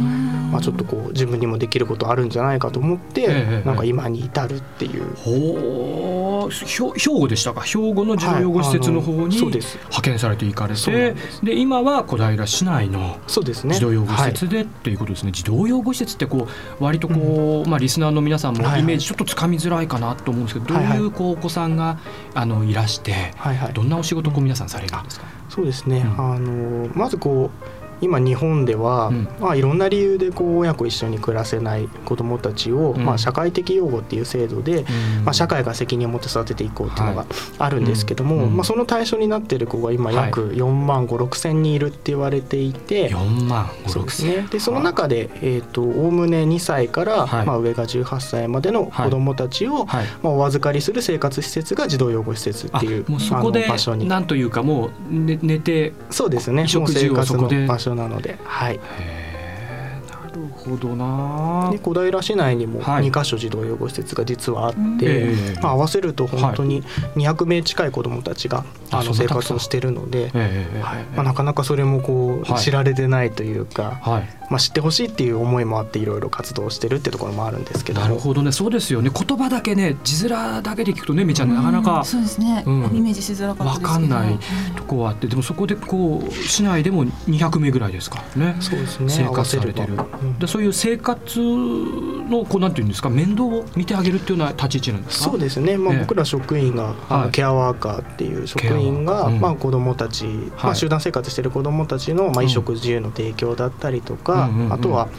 [0.49, 5.13] まあ、ちょっとこう自分にもできることあるんじゃないかと思って、ええなんか今に至るっていう。
[5.15, 7.61] ほ兵庫でしたか？
[7.61, 9.77] 兵庫の児童養護施設の方にそうです。
[9.77, 13.75] 派遣されて行かれてんで今は小平市内のそうですね。
[13.75, 16.47] 児童養護施はい設でっていうことですね、児童養護施設ってこ
[16.79, 18.81] う割とこう、まあ、リスナーの皆さんもはいはい。
[18.81, 20.97] イメージちょっとつかみづらいかなと思うんですけど、はいはい。
[20.97, 21.99] どういうこうお子さんが
[22.33, 23.73] あのいらして、はいはい。
[23.73, 26.33] どんなお仕事をこう皆さんされるんですか、そうですね、うん。
[26.33, 29.27] あのまずこう今日本では、うん。
[29.39, 33.05] まあ、いろんな理由でこう親子一緒に暮らせない子どもたちを、うん。
[33.05, 34.85] まあ、社会的養護っていう制度で、
[35.23, 37.25] まあ、社会が責任を持って育てていこうっていうのが
[37.57, 43.09] あるんですけども、まあ、その対象になっている子が今約4万5 6千人いるって言われていて。
[43.09, 47.45] 4万5 6そうです千ね、でその中で、えー、とおおむね2歳から、はい。
[47.45, 50.05] まあ、上が18歳までの子どもたちを、はい。
[50.21, 54.07] まあ、お預かりする生活施設が児童養護施設っていうあもうそこで場所に。
[54.07, 56.67] なんというかもう寝寝てそうですね。
[56.67, 61.69] 食事をもう生活そこでの場所所なので、はい、へえなるほどな。
[61.71, 63.05] で小平市内にもはい。
[63.05, 65.59] 2か所児童養護施設が実はあって、ええ。
[65.61, 66.83] まあ、合わせると本当に
[67.15, 71.03] 200名近い子どもたちが、ああの生活をしているので、ええはい。
[71.15, 72.61] まあ、なかなかそれもこう、はい。
[72.61, 74.39] 知られてないというか、はい。
[74.49, 78.01] まあ、知ってほしいっていう思いもあっていろいろ活動してるってところもあるんですけど。
[78.01, 78.51] もなるほどね。
[78.51, 79.11] そうですよね。
[79.13, 82.97] 言葉だけね字面だけで聞くとねめちゃんなかなかそうですね、うん。
[82.97, 83.91] イメージしづらかったわですけど。
[83.91, 84.39] かんない
[84.75, 88.57] とこはあってでもそこでこう市内でも200名ぐらいですからね。
[88.59, 89.09] そうですね。
[89.09, 89.93] 生活されてる。
[89.93, 90.39] うん。
[90.39, 95.29] でそういう生活のこうなんていうんですか面倒を見てあげるっていうような立ち位置なんですか？
[95.31, 95.99] そうですね、まあ、ええ。
[96.01, 97.25] 僕ら職員が、あはい。
[97.25, 99.39] のケアワーカーっていう職員が、うん。
[99.39, 102.33] まあ、子どもたち、まあ、集団生活してる子どもたちの、まあ、うん。
[102.33, 105.09] 衣食住の提供だったりとか、あとは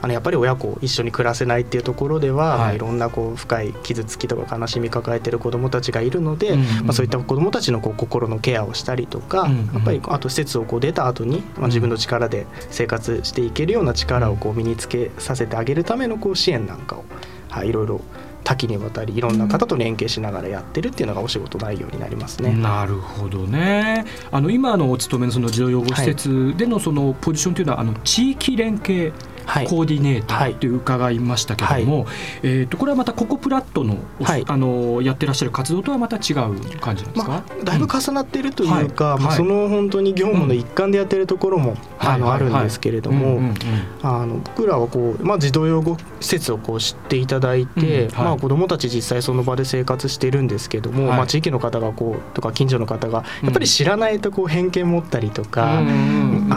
[0.00, 17.04] あのやっぱり親子一緒に暮らせないっていうところでは、はいまあ、いろんなこう深い傷つきとか悲しみ抱えてる子どもたちがいるので、うんうんまあ、そういった子どもたちのこう心のケアをしたりとか、うんうんやっぱりあと施設をこう出た後に、まあ、自分の力で生活していけるような力をこう身につけさせてあげるためのこう支援なんかを、
[17.48, 18.00] はい、いろいろ
[18.48, 22.54] 多岐にわたりいろんな方と連携しながらやってるっていうのがお仕事内容になりますね。
[22.54, 24.06] なるほどね。
[24.30, 29.12] あの今のお勤めのその児童養護施設でのそのポジションというのは、あの地域連携
[29.48, 29.66] はい。
[29.66, 30.52] コーディネータはい。
[30.52, 32.06] ーって伺いましたけども、
[32.42, 33.96] えっ、とこれはまたココプラットの、
[34.46, 37.28] あのやってらっしゃる活動とはまた違う感じなんですか？
[37.28, 39.20] まあ、だいぶ重なっているというか、うん。
[39.20, 39.24] はい。
[39.24, 43.40] まあその本当に業務の一環でやってるところも、あのあるんですけれども、
[44.44, 48.14] 僕らはこう、まあ、児童養護施設をこう知っていただいて、うん。
[48.14, 48.24] はい。
[48.26, 51.16] まあ、子どもたち実際その場で生活しているんですけども、はい。
[51.16, 55.82] まあ、地域の方がこうとか近所の方がやっぱり知らないとこう偏見持ったりとか、あ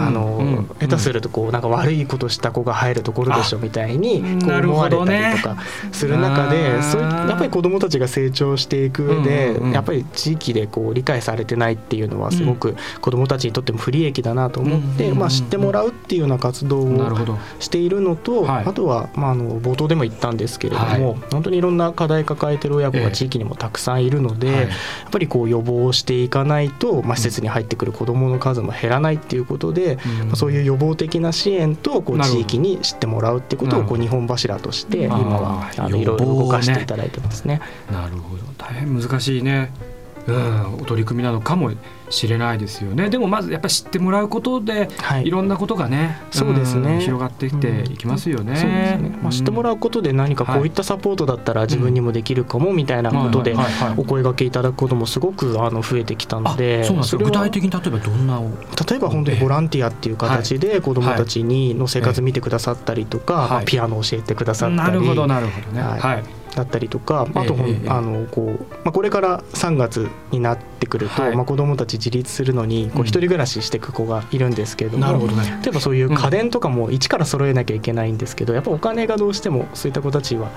[0.09, 5.57] のうん下手するとこうなんか悪いことした子が入るところでしょみたいにこう思われたりとか
[5.91, 9.71] する中で、そういやっぱり子どもたちが成長していく上で、うんうんうん。
[9.71, 17.11] やっぱり地域でこう理解されてないっていうのはすごく子どもたちにとっても不利益だなと思って、うんうんうんまあ、知ってもらうっていうような活動を。
[17.59, 18.65] しているのと、はい。
[18.65, 20.99] あとは、まあ、あの冒頭でも言ったんですけれども、はい。
[21.31, 24.59] 本当にいろんな課題抱えてる親子ええが地域にもたくさんいるので、はい。
[24.61, 24.69] やっ
[25.11, 30.27] ぱりこう予防していかないと、まあ、施設に入ってくる子どもの数も減らないっていうことで、うん。
[30.27, 37.61] まあそういう予防的な支援とこう地域に知ってもらうってことをこうな日本柱として今はあのいろいろ動かしていただいてますね。
[37.91, 38.43] なるほど。
[38.57, 39.90] 大変難しいね、うん、
[40.27, 41.71] お取り組みなのかも
[42.09, 43.09] しれないですよね。
[43.09, 45.27] でもまずやっぱり知ってもらうことで、はい。
[45.27, 46.97] い、ろんなことがねそうですね。
[46.97, 48.55] ん広がってきていきますよね。
[48.55, 53.55] そうですね、まあ、知ってもらうことで何かこういったサポートだったら自分にもできるかもみたいなことで
[53.97, 58.49] お声掛けいただくこともすごくあの増えてきたのあでそうなんですよれは具体的に例えばどんなを
[58.89, 63.49] 例えば本当にボランティアっていう形で子どもたちにの生活見てくださったりとか、はい。
[63.49, 65.81] まあピアノを教えてくださったり、なるほどなるほどね。
[65.81, 71.35] は、はいいだったりとか、あとええあのこう、まあ、これから3月になってくると、はい。
[71.35, 73.01] まあ、子どもたち自立するのにこうん。
[73.01, 75.59] う一人暮らししていく子がいるんですけれども、なるほどね。
[75.63, 80.49] 例えばそういう家電とかも一から揃えなきゃいけないんですけどやっぱお金がどうしてもそういった子たちは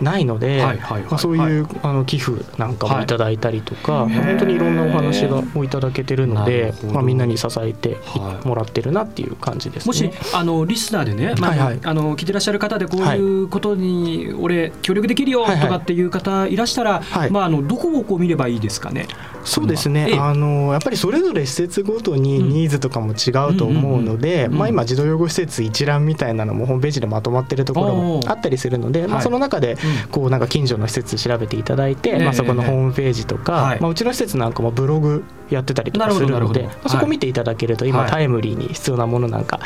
[0.00, 3.06] ないので、はいはいはいまあ、そういう、あの寄付なんかもい。
[3.06, 8.46] ただいたりとか、はいまあ本当にいろんなお話がをいただけてるのでまあ、みんなに支えてはい。
[8.46, 9.86] もらってるなっていう感じですね。
[9.86, 11.80] もしあのリスナーでね、まあはいはい。
[11.84, 15.60] あの聞いてらっしゃる方でこういうことに俺協力できるよはいはい。
[15.62, 17.30] とかっていう方いらしたら、はい。
[17.30, 19.06] まああのどこをこう見ればいいですかね？
[19.44, 20.18] そうですね、ええ。
[20.18, 22.48] あのやっぱりそれぞれ施設ごとにうん。
[22.48, 29.72] ニーズとかも違うと思うので、まあ、今児童養護施設一覧みたいなのもホームページでまとまってるところもあったりするので、まあ、はいその中で
[30.04, 30.08] うん。
[30.10, 33.80] こうなんか近所の施設調べていただいて、ええまあ、そこのホームページとか、はい。
[33.80, 38.10] まあ、うちの施設なんかもブログやってたりとかするのでまあそこ見ていただけると今はい。
[38.10, 39.60] タイムリーに必要なものなんか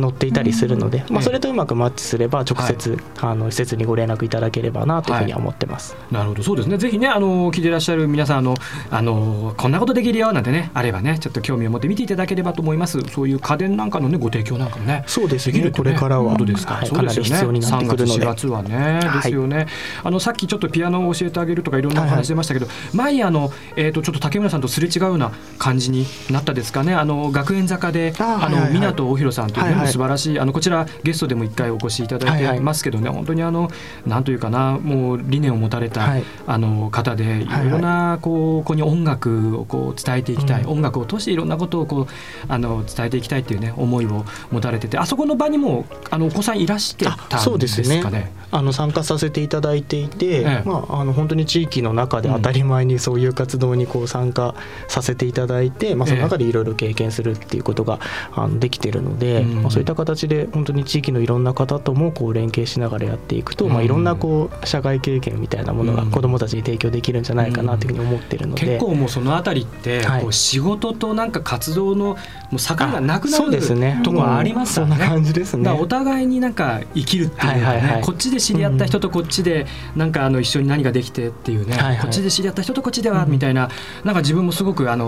[0.00, 5.96] 載っていたりするので、まあ、それとうまくマッチすれば直接あの施設にご連絡いただければなというふうには思ってます。
[6.10, 6.42] なるほど。
[6.42, 6.78] そうですね。
[6.78, 8.54] ぜひねあの聞いてらっしゃる皆さんあの
[8.90, 13.00] あのこんなことできるよなんてねあればねちょっと興味を持って見ていただければと思います。
[13.02, 15.70] そういう家電なんかのねご提供なんかもねそうですね。
[15.70, 17.30] これからはですか、はいそうですよね。
[17.30, 18.20] かなり必要になってくるので。
[18.20, 19.66] 3月4月はね、はいですよね。
[20.02, 26.94] あのさっきちょっとピアノを教えてあげるとかいろんなお話出ましたけど、前あの、えー、とちょっと竹村さんとすれ違うな感じになったですかね。
[26.94, 29.88] あの学園坂であの湊大弘さんというね、はいはい。
[29.88, 33.70] 素晴らしいあのこちらゲストでも一回お越しいただいてますけどね、本当にあの
[34.06, 36.24] なんというかなもう理念を持たれた、はい。
[36.46, 37.70] あの方でいろい。
[37.70, 40.70] ろなこうここに音楽をこう伝えていきたい、うん。
[40.70, 42.06] 音楽を通していろんなことをこう
[42.48, 48.32] あの伝えていきたいっていうね思いを持たれててあそこの場にもあのお子さんいらしてたあそうんでですかね。
[48.52, 50.62] あの参加させていただいていて、ええ。
[50.64, 54.54] まあ、あの本当に地域の中で当たり前にそういう活動にこう参加
[54.88, 57.98] させていただいて、まあ、その中でいろいろ経験するっていうことが
[58.32, 59.62] あのできているので、うん。
[59.62, 63.72] まあ、そういった形で本当に地域のいろんな方ともこう連携しながらやっていくと、うん。
[63.72, 66.10] まあ、いろんなこう社会経験みたいなものがうん。
[66.10, 68.66] 子どもたちに提供できるんじゃないかなというふうに思ってるので。
[68.66, 70.22] 結構もうそのあたりって、はい。
[70.22, 72.16] こう仕事となんか活動のも
[72.54, 73.96] う境がなくなそうですね。
[73.98, 75.70] るところありますからそんな感じですね。
[75.70, 83.70] お互いになんか生きるっていうかね、こっちで知り合った人とこっちでなんかあの一緒に何ができてっていうね、こっちで知り合った人とこっちではみたいな、
[84.04, 84.99] なんか自分もすごくあの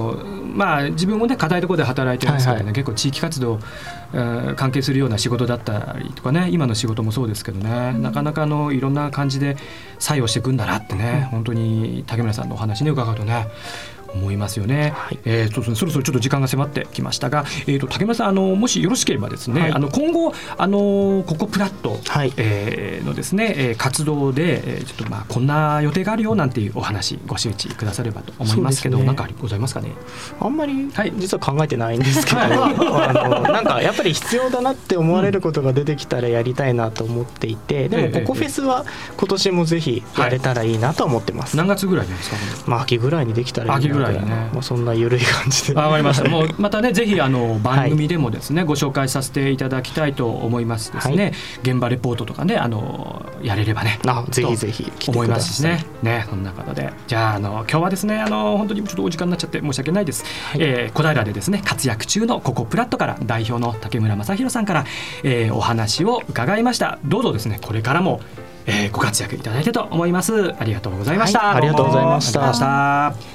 [0.54, 2.74] まあ自分もね硬いところで働いてますけどね、はいはい。
[2.74, 3.58] 結構地域活動、
[4.14, 9.56] えー関係するような仕事だったりとかね今の仕事もそうですけどね、なかなかあのいろんな感じで
[9.98, 13.48] 作用していくんだなってね、本当に竹村さんのお話ね伺うとね
[14.14, 14.92] 思いますよね。
[14.96, 15.18] はい。
[15.24, 15.76] えーそうですね。
[15.76, 19.72] そろそろちょっと時間が迫ってきましたが、えー、と竹村さんあのもしよろしければですね、はい。
[19.72, 22.32] あの今後あのここプラット、はい。
[22.36, 29.04] えーのですね、えー活動で、えーちょっとまあこんな予定があるよなんていうお話ご周知くださればと思いますけど、ね。
[29.04, 29.92] なんかございますかね？
[30.40, 31.12] あんまりはい。
[31.16, 32.48] 実は考えてないんですけど、 あ
[33.12, 38.84] のなんかやっぱり必要だなって思われることが出てきたらやりたいなと思っていて、でええもここフェスは
[39.16, 41.56] 今年もぜひやれたらいいなと思ってます。
[41.56, 42.36] 何月ぐらいですか？
[42.66, 45.74] まあ秋ぐらいにできたらいいならいにねまあそんな緩い感じで。
[45.74, 46.28] わかりました。
[46.28, 51.32] もうまたね ぜひあの番組でもですね、ご紹介させていただきたいと思いますですね。
[51.62, 53.98] 現場レポートとかねあのやれればね。
[54.06, 55.42] あぜひぜひ来て思いください。
[55.42, 55.84] ますしね。
[56.02, 60.24] ね、そんな方で、じゃあ、あの、今日はですね、あの、本当にちょっとお時間になっちゃって、申し訳ないです。
[60.58, 64.84] えー小平でですね、活躍中のここプラットから代表の竹村正弘さんから、
[65.22, 66.98] えーお話を伺いました。
[67.04, 68.20] どうぞですね、これからも。
[68.66, 70.54] えーご活躍いただいてと思います。
[70.58, 71.40] ありがとうございました。
[71.40, 73.31] はいありがとうございました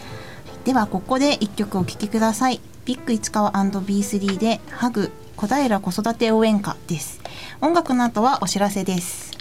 [0.67, 2.59] ではここで一曲お聴きください。
[2.83, 7.21] ビッグ市川 &B3 でハグ小平子育て応援歌です。
[7.61, 9.31] 音楽の後はお知らせです。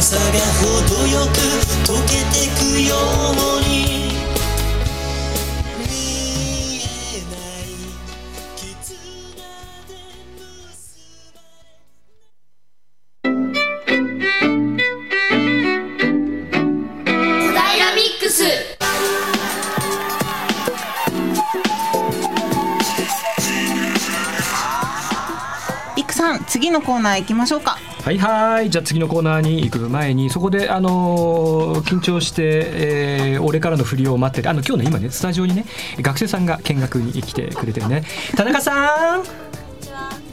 [0.00, 1.38] さが程よく
[1.86, 2.96] 溶けてくよ
[3.58, 4.13] うに
[26.74, 27.78] のコーナー行きましょうか。
[28.04, 28.68] はいはい。
[28.68, 35.64] じゃあ次のコーナーに行く前にそこであのー緊張して、えー俺からの振りを待っててあの今日ね今ねスタジオにね
[36.00, 38.04] 学生さんが見学に来てくれてるね。
[38.36, 39.43] 田中さん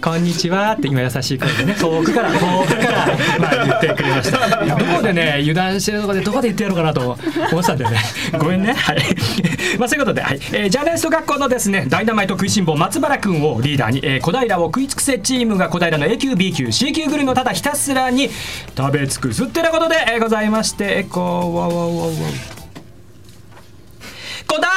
[0.04, 3.06] こんにちはって今優しい声でね遠くから遠くから
[3.40, 4.66] まあ言ってくれました。
[4.66, 7.18] どこでね油断してるとこでどこで言ってやろうかなと思っ
[7.62, 7.98] てたんだよね。
[8.40, 8.74] ごめんね。
[8.74, 8.98] はい。
[9.78, 10.40] まあそういうことで、はい。
[10.54, 18.30] えージャーナリスト学校のですねダイナマイト食いしん坊松原君をリーダーに、えー小平を食い尽くせチームが小平の A 級 B 級 C 級グルメをただひたすらに
[18.76, 22.61] 食べ尽くすってなことで、えございましてえーこうわわわわ。
[24.52, 24.68] 小平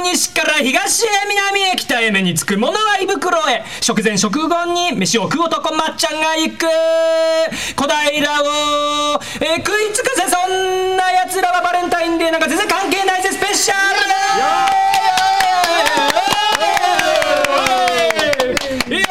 [0.00, 3.62] の西から東へ南へ北へ目につく者は胃袋へ。
[3.82, 6.64] 食前食後に飯を食う男まっちゃんが行く。
[7.76, 13.74] 小平を、えー食い尽くせそんな奴らはバレンタインデーなんか全然関係ないぜスペシャ
[18.88, 19.08] ルいいよ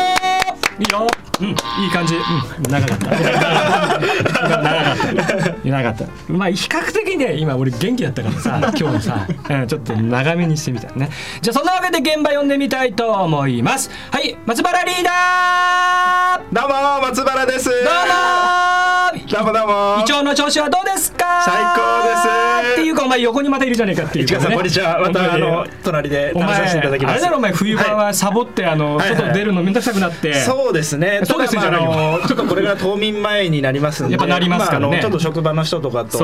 [0.79, 1.55] いいようん、いい
[1.91, 3.09] 感じ、うん、長かった。
[3.11, 4.97] 長かっ
[5.37, 5.69] た。
[5.69, 11.09] 長かったまあ比較的ね今俺元気だったからさ今日さ、うん、ちょっと長めにしてみたね。
[11.41, 13.89] じゃあそんなわけで現場読んでみたいと思います。
[14.11, 16.53] はい松原リーダー。
[16.53, 17.69] どうも松原です。
[17.69, 18.94] どうも
[19.27, 19.73] どうもどうも。
[19.73, 21.41] 胃腸の調子はどうですか？
[21.43, 22.73] 最高です。
[22.73, 24.27] っていうかお前横にまたいるじゃねえかっていう、ね。
[24.27, 24.99] 市川さんこんにちは。
[24.99, 26.73] またあの隣でお前あ
[27.15, 30.35] れだろお前冬場はサボってあの外出るの面倒くさくなって。
[30.41, 31.21] そうですね。
[31.23, 32.19] そうですじゃないよ。
[32.27, 34.13] ちょっとこれが冬眠前になりますんで。
[34.13, 34.99] やっぱなりますからね。
[35.01, 36.19] ちょっと職場の人とかと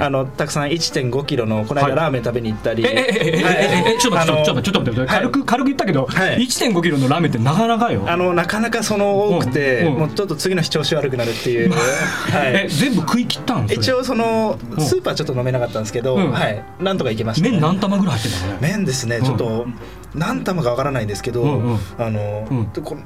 [0.00, 2.86] あのたくさん1.5キロのこの間ラーメン食べに行ったり。
[2.86, 3.44] え
[3.92, 8.04] えちょっとちょっとちょっと待って軽く軽く言ったけど1.5キロのラーメンってなかなかよ。
[8.06, 11.70] あのなかなかその多くてもうちょっと次の日調子悪くなるっていう。
[11.70, 12.45] はい。
[12.68, 13.66] 全部食い切ったん？
[13.70, 14.80] 一応そのうん。
[14.80, 16.30] スーパーちょっと飲めなかったんですけど、うん。
[16.30, 18.68] はい、なんとか行けました、麺何玉ぐらい入ってんだこれ。
[18.70, 19.66] 麺ですね、ちょっと
[20.14, 22.72] 何玉かわからないんですけど、あの、うん。
[22.72, 23.02] でこの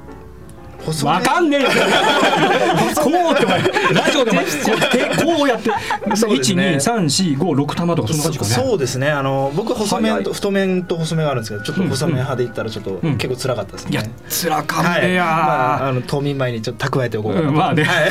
[1.05, 1.69] わかんねえよ。
[2.97, 3.47] こうって
[3.95, 5.71] ラジオでこう手こうやって
[6.17, 6.73] そうですね。
[6.73, 8.51] 一二三四五六玉とかそんな感じかね。
[8.51, 9.11] そうですね。
[9.11, 15.03] あの僕細麺と太麺と細麺があるんですけどちょっと細麺派で言ったらちょっとうん結構辛かったですね、いや辛かんはい。
[15.03, 15.25] ねや。
[15.25, 17.85] まあ、あの冬眠前にちょっと蓄えておこうかなまあね。
[17.85, 18.11] はい、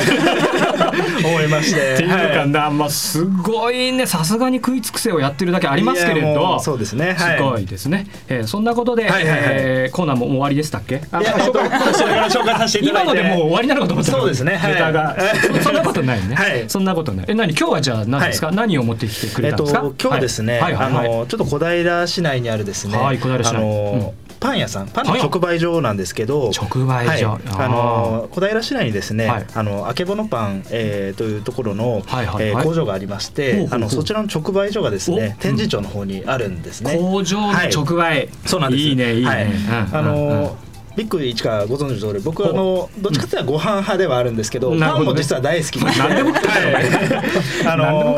[1.26, 1.94] 思いまして。
[1.94, 2.48] っていうかはい。
[2.50, 6.56] な、まあすごいねさすがに食い尽くせをやってるだけありますけれど。
[6.60, 7.14] うそうですね。
[7.18, 7.36] はい。
[7.36, 11.02] すごいですね、えーそんなことで、えーコーナーも終わりでしたっけ？
[11.12, 11.84] あいやえっとこれから
[12.28, 14.18] 紹介させていただいて今のでもう終わりなのかと思ったの。
[14.18, 14.56] そうですね。
[14.56, 14.72] はい。
[14.72, 15.16] ネタが、
[15.54, 16.64] そ そんなことないね、はい。
[16.68, 17.26] そんなことない。
[17.28, 17.50] え何？
[17.54, 18.56] 今日はじゃあ何ですか、はい。
[18.56, 20.94] 何を持ってきてくえっとれたんですか、今日はですね、はいはいはい。
[20.94, 23.56] はいあのちょっと小平市内にあるですね、はい小平市内。
[23.56, 24.88] あの、パン屋さん。
[24.88, 27.32] パンの直売所なんですけど直売所。
[27.32, 29.46] はい、あの小平市内にですね、はい。
[29.54, 32.46] あのあけぼのパン、えー、というところの、はいはいはい。
[32.48, 36.96] えー工場がありましてあのそちらの直売所がですねお天神町の方にあるんですね。
[36.96, 38.82] 工場の直売、そうなんです。
[38.82, 39.44] いいねいいね、はい。
[39.44, 40.42] うんあのうん。
[40.42, 45.06] うんビッグ市川ご存知の通り僕はあのどっちかというとご飯派ではあるんですけど、なるほどね。
[45.06, 45.84] パンも実は大好きで。
[45.86, 48.16] 何でも食って あの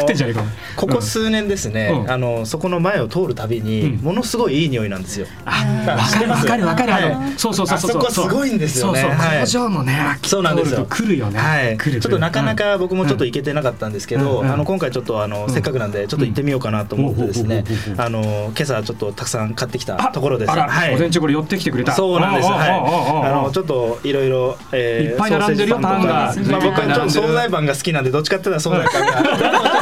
[0.76, 2.10] ここ数年ですね、うん。
[2.10, 4.04] あのそこの前を通るたびに、うん。
[4.04, 5.26] ものすごいいい匂いなんですよ。
[5.44, 6.92] あわかるわかる。
[6.92, 7.90] わかる、そうそうそうそう。
[7.90, 9.00] あそこすごいんですよね。
[9.00, 9.40] そうそう、はい。
[9.40, 10.86] 工場のねそうなんですよ。
[10.88, 14.46] 来るよね、はい、ちょっとなかなか僕もちょっと行けてなかったんですけど、うん。
[14.46, 14.52] うん。
[14.52, 18.00] あの今回ちょっとあの、うんせっかくなんでちょっと行ってみようかなと思ってですねうん。
[18.00, 20.50] あの今朝ちょっとたくさん買ってきたあところです。
[20.50, 20.92] はい。
[20.92, 21.92] 午前中これ寄ってきてくれた。
[21.92, 22.48] そうなんです。
[22.70, 23.28] はい。
[23.28, 29.22] あのちょっといろいろ、えいっぱい並んでるよパンがまあ僕はちょっと惣菜パンが好きなんでどっちかっていうと惣菜パンが。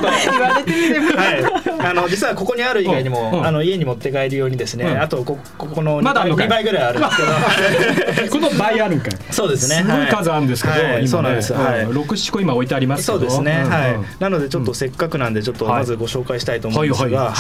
[0.31, 1.23] 言われてみれば。
[1.23, 1.91] はい。
[1.91, 3.39] あの実はここにある以外にも、うん。
[3.41, 3.47] うん。
[3.47, 5.01] あの家に持って帰るようにですね、うん。
[5.01, 6.47] あとこここの2倍まだあんのかい？
[6.47, 8.31] 二倍ぐらいあるんですけど。
[8.41, 9.11] この倍あるんかい？
[9.31, 9.77] そうですね。
[9.77, 10.83] すごい数あるんですけど、はい。
[10.85, 11.07] 今ね。
[11.09, 11.53] そうなんです。
[11.53, 11.87] はい。
[11.91, 13.19] 六七個今置いてありますけど。
[13.19, 13.69] そうですね、ん。
[13.69, 13.95] はい。
[13.95, 17.33] うんなのでちょっとせっかくなんでちょっとはいまずご紹介したいと思うんですはいが、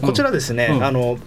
[0.00, 0.84] こちらですね、うん。
[0.84, 1.18] あの、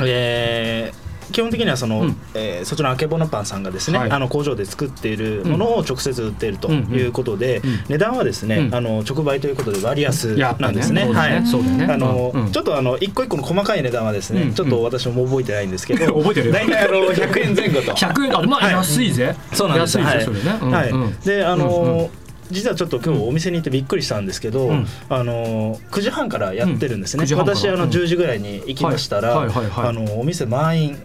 [0.00, 2.16] えー基本的にはその、うん。
[2.34, 4.10] えーそちらのあけぼのパンさんがですね、はい。
[4.10, 8.74] あの工場で作っているものを直接売っているということで、値段はですね、うん。
[8.74, 11.04] あの直売ということで割安なんですね。
[11.04, 11.46] そうだね。
[11.46, 11.84] そうだよね。
[11.86, 12.52] あの、うん。
[12.52, 14.54] ちょっとあの一個一個の細かい値段はですね、うん。
[14.54, 16.52] ちょっと私も覚えてないんですけど、 覚えてるよ。
[16.52, 17.94] 大体あの100円前後と。
[17.94, 18.72] 百円あまあ、はい。
[18.74, 19.34] 安いぜ。
[19.52, 19.98] そうなんです。
[19.98, 20.24] 安いぜ、はい。
[20.24, 20.70] それね、うん。
[20.70, 20.90] はい。
[20.90, 21.16] うん。
[21.20, 22.10] であの
[22.50, 24.86] 実はちょっと今日お店に行ってびっくりしたんですけど、うん。
[25.08, 27.24] あのー9時半からやってるんですね、うん。
[27.24, 27.56] 9時半から。
[27.56, 30.98] 私あのうん10時ぐらいに行きましたら、あのお店満員。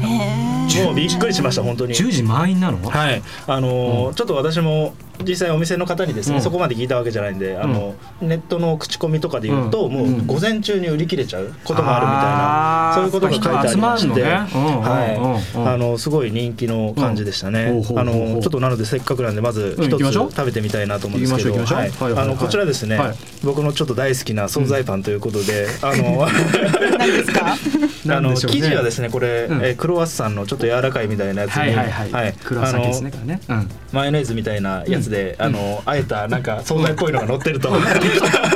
[0.00, 1.94] へもうびっくりしました本当に。
[1.94, 3.22] 10時満員なの、はい。
[3.46, 4.14] あのーうん。
[4.14, 6.42] ちょっと私も実際お店の方にですね、うん。
[6.42, 9.92] そこまで聞いたわけじゃないんであの、ネットの口コミとかで言うと、うん。
[9.92, 14.46] もう午前中に売り切れちゃうこともあるみたいなそういうことが書いてありまして、ね。
[14.54, 14.82] うんうんうんうん。
[14.82, 17.82] はい、あのすごい人気の感じでしたね。
[17.96, 21.90] あのちょっとなのでせっかくなんでまず一つ食べてみたいなと思うんですけど、はい。
[22.16, 23.16] あのこちらですね、はい。
[23.44, 26.26] 僕のちょっと大好きな惣菜パンということで、あの
[26.98, 27.54] 何ですか？
[28.16, 29.64] あの生地はですねこれ、うん。
[29.64, 32.32] えークロワッサンのちょっと柔らかいみたいなやつに、はいはいはい。
[32.32, 33.12] クロワッサンですね
[33.92, 37.70] マヨネーズみたいなやつで、あのあえたなんか惣菜っぽいのが乗ってると。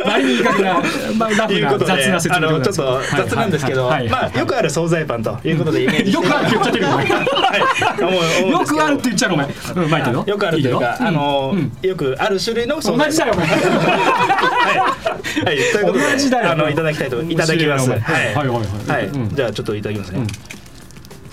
[0.04, 6.86] 割にいい加減なないうことで雑な説あのちょっと雑なんですけど、まあよくある惣菜パンということでイメージよくあるって言っちゃってる。
[6.86, 8.50] はい。
[8.50, 9.34] よくあるって言っちゃうの。
[9.34, 9.84] お前うん。
[9.84, 10.24] うまいけど。
[10.24, 10.96] よくあるというかよ。
[11.00, 11.72] あのうん。
[11.82, 13.48] よくある種類の同惣菜じだよはい、
[15.44, 15.98] はい、というこ
[16.50, 17.90] あのいただきたいといただきます。
[17.90, 18.00] はい。
[18.00, 18.58] はいはいはい。
[18.88, 19.06] はい。
[19.06, 19.28] うん。
[19.34, 20.26] じゃあちょっといただきますね、うん。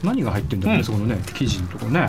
[0.07, 0.83] 何が入ってんだろうね、うん。
[0.85, 2.07] そこのね生地のとこね、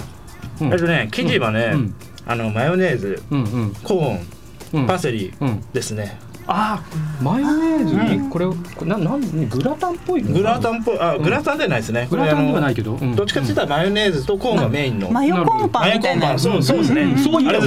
[0.60, 0.72] うん。
[0.72, 1.94] えっとね生地はね、うん
[2.26, 3.74] あのマヨネーズうんうん。
[3.82, 4.26] コーン
[4.74, 4.86] うん。
[4.86, 5.60] パセリうん。
[5.72, 6.18] ですね、
[6.48, 13.14] あーマヨネーズにこれをこれななんグラタンっぽいのグラタンっぽいあグラタンじゃないですね、グラタンではないけけど、うん。
[13.14, 16.38] どっちかって言ったらマヨネーズとコーンがメインの、マヨコンパンみたいな。
[16.38, 17.60] そうそうですね、そういう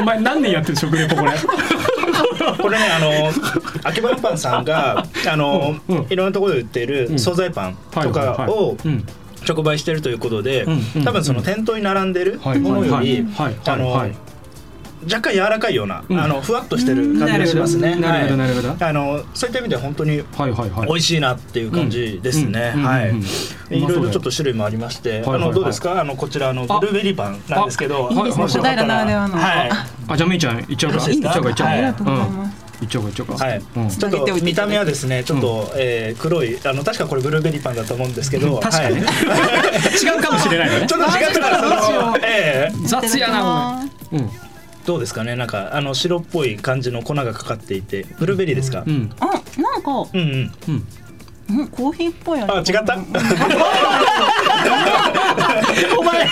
[0.00, 1.32] お前何年やってる食レポこれ？
[2.62, 3.10] これねあの
[3.82, 6.06] 秋葉パンさんがあの、うんうん。
[6.08, 9.04] いろんなところで売っている惣菜パンとかをうん
[9.46, 11.04] 直売してるということで、うんうん。
[11.04, 13.50] 多分その店頭に並んでるはいものより、はい。
[13.50, 14.16] はいあの、はい。
[15.04, 16.18] 若干柔らかいような、うん。
[16.18, 17.94] あのふわっとしてる感じがしますね。
[17.94, 20.88] なるほどなるほどあのそういった意味では本当にはいはいはい。
[20.88, 22.72] 美味しいなっていう感じですね。
[22.74, 22.82] うん。
[22.82, 23.14] はい。
[23.70, 26.00] いろいろちょっと種類もありまして、あのどうですか？
[26.00, 28.48] あのこちらのあブルーベリーパンなんですけど、あいいですねは
[29.28, 29.66] のは。
[29.66, 29.70] い。
[30.08, 31.50] あじゃあめいちゃんいっちゃうかいっちゃうか？
[31.50, 31.78] いっちゃうかはい。
[31.78, 33.08] ありがとうございます、いっちゃうか。
[33.08, 33.12] い。
[33.12, 38.58] っちゃうかはい、うんちょっと見た目はですねちょっと、えー黒いあの確かこれブルーベリーパンだと思うんですけど。
[38.58, 39.02] 確かにね。
[39.02, 40.04] はい。
[40.04, 40.86] 違うかもしれないよね。
[40.88, 43.82] ちょっと違ったらそどうしようの ええ雑やな。
[44.12, 44.30] うん。
[44.86, 45.34] どうですかね？
[45.36, 48.06] なんかあの白っぽい感じの粉がかかっていて。
[48.18, 49.10] ブルーベリーですか、うん。
[49.20, 50.52] あなんか、うんうん。
[50.68, 50.86] うん。
[51.48, 52.52] うん、コーヒーっぽい味。
[52.52, 52.98] あ違った？
[55.98, 56.26] お前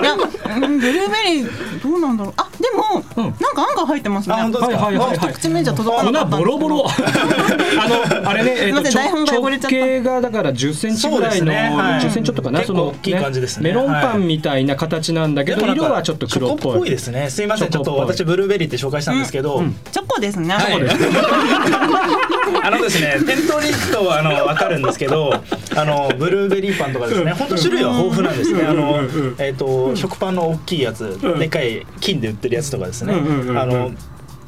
[0.00, 2.34] ブルーベリーどうなんだろう？
[2.36, 3.34] あでも、うん。
[3.40, 4.34] なんかあんが入ってますね。
[4.34, 5.32] あ本当ですか、はいはいはいはい。
[5.32, 6.84] 一口目じゃ届かなボロボロ。
[6.88, 9.76] あのあれね、えっとすいません台本が汚れちゃった。
[9.76, 11.72] 直径がだから10センチぐらいの、ね。
[11.74, 12.00] はい。
[12.00, 12.60] 10センチちょっとかな？
[12.60, 13.70] 結構大きい感じですね。
[13.70, 17.30] メロンパンみたいな形なんだけど、色はちょっと黒っチョコっぽいですね。
[17.30, 19.76] すいませんちょっと私ブルーベリーって紹介したんですけど、うん。
[19.90, 20.74] チョコですね、はい。
[22.62, 25.34] あのですね店頭に行くとあの分かるんですけど
[25.76, 27.32] あのブルーベリーパンとかですね。
[27.32, 28.64] 本当種類は豊富なんですね。
[28.64, 29.00] あの
[29.38, 31.38] えっと食パンの大きいやつうん。
[31.38, 33.14] でかい金で売ってるやつとかですね。
[33.14, 33.92] あの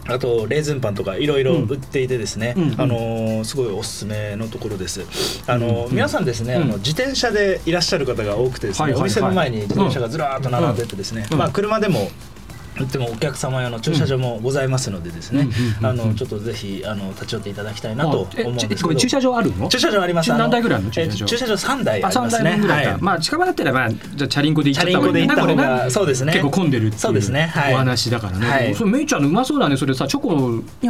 [0.09, 5.05] あとレーズンパンとかいろいろ売っていてですね、うんあのすごいおすすめのところです。
[5.47, 6.63] あの、うん皆さんですね、うん。
[6.63, 9.03] あの自転車でいらっしゃる方が多くてですね、はいはいはい。
[9.03, 11.39] お店の前に自転車がずらーっと並んでてですね、うん。
[11.39, 12.09] まあ車でも
[12.79, 15.49] 売ってもお客様用の駐車場もございますのでですね、
[15.81, 18.95] うんあのちょっとぜひあの立ち寄っていただきたいなと思うんえですけど。
[18.95, 20.31] 駐車場あるの駐車場あります。
[20.31, 22.51] 何台ぐらいの駐え車場駐車場三台ありますね。
[22.51, 26.33] はいまあ近場だったらまあじゃあチャリンコで行っちゃった方がいいながそうですね。
[26.33, 30.35] 結構混んでるっていうそうですねはいお話だからね、はいそれめいちゃんのうまそうだねそれさチョコ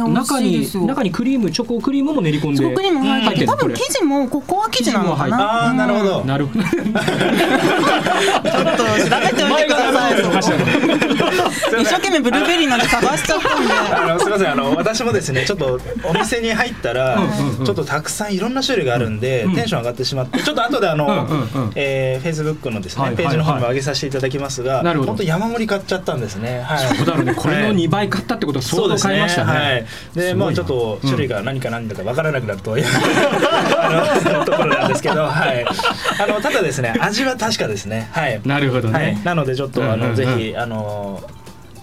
[0.07, 6.25] 中に中にクリームチョコクリームも練り込んでチョコクリームが入ってて多分生地もココア生地なのかなああなるほど。
[6.25, 6.87] なるほどちょっと
[8.83, 10.15] 調べておいてください
[11.81, 13.73] 一生懸命ブルーベリーなんて探しちゃったんで。
[13.95, 14.51] あのすみません。
[14.51, 17.19] あの私もですねちょっとお店に入ったら
[17.65, 19.55] ちょっとたくさんいろんな種類があるんで、うん。
[19.55, 25.11] テンション上がってしまってちょっと後であの、うえー、フェイスブックのですね、ページの方にも上げさせていただきますが、なるほど。
[25.11, 26.61] 本当山盛り買っちゃったんですね。
[26.61, 26.95] はい。
[26.95, 27.33] そうだろうね。
[27.35, 29.51] これの2倍買ったってことは相当買いましたね。
[29.51, 29.85] はい。
[30.15, 32.85] で、まあちょっと種類が何か何だかわからなくなるという、
[33.79, 35.65] あのところなんですけど、はい。
[35.65, 38.09] あのただですね、味は確かですね。
[38.11, 38.41] はい。
[38.45, 39.17] なるほどね、はい。
[39.23, 41.21] なのでちょっとあの、ぜひあの、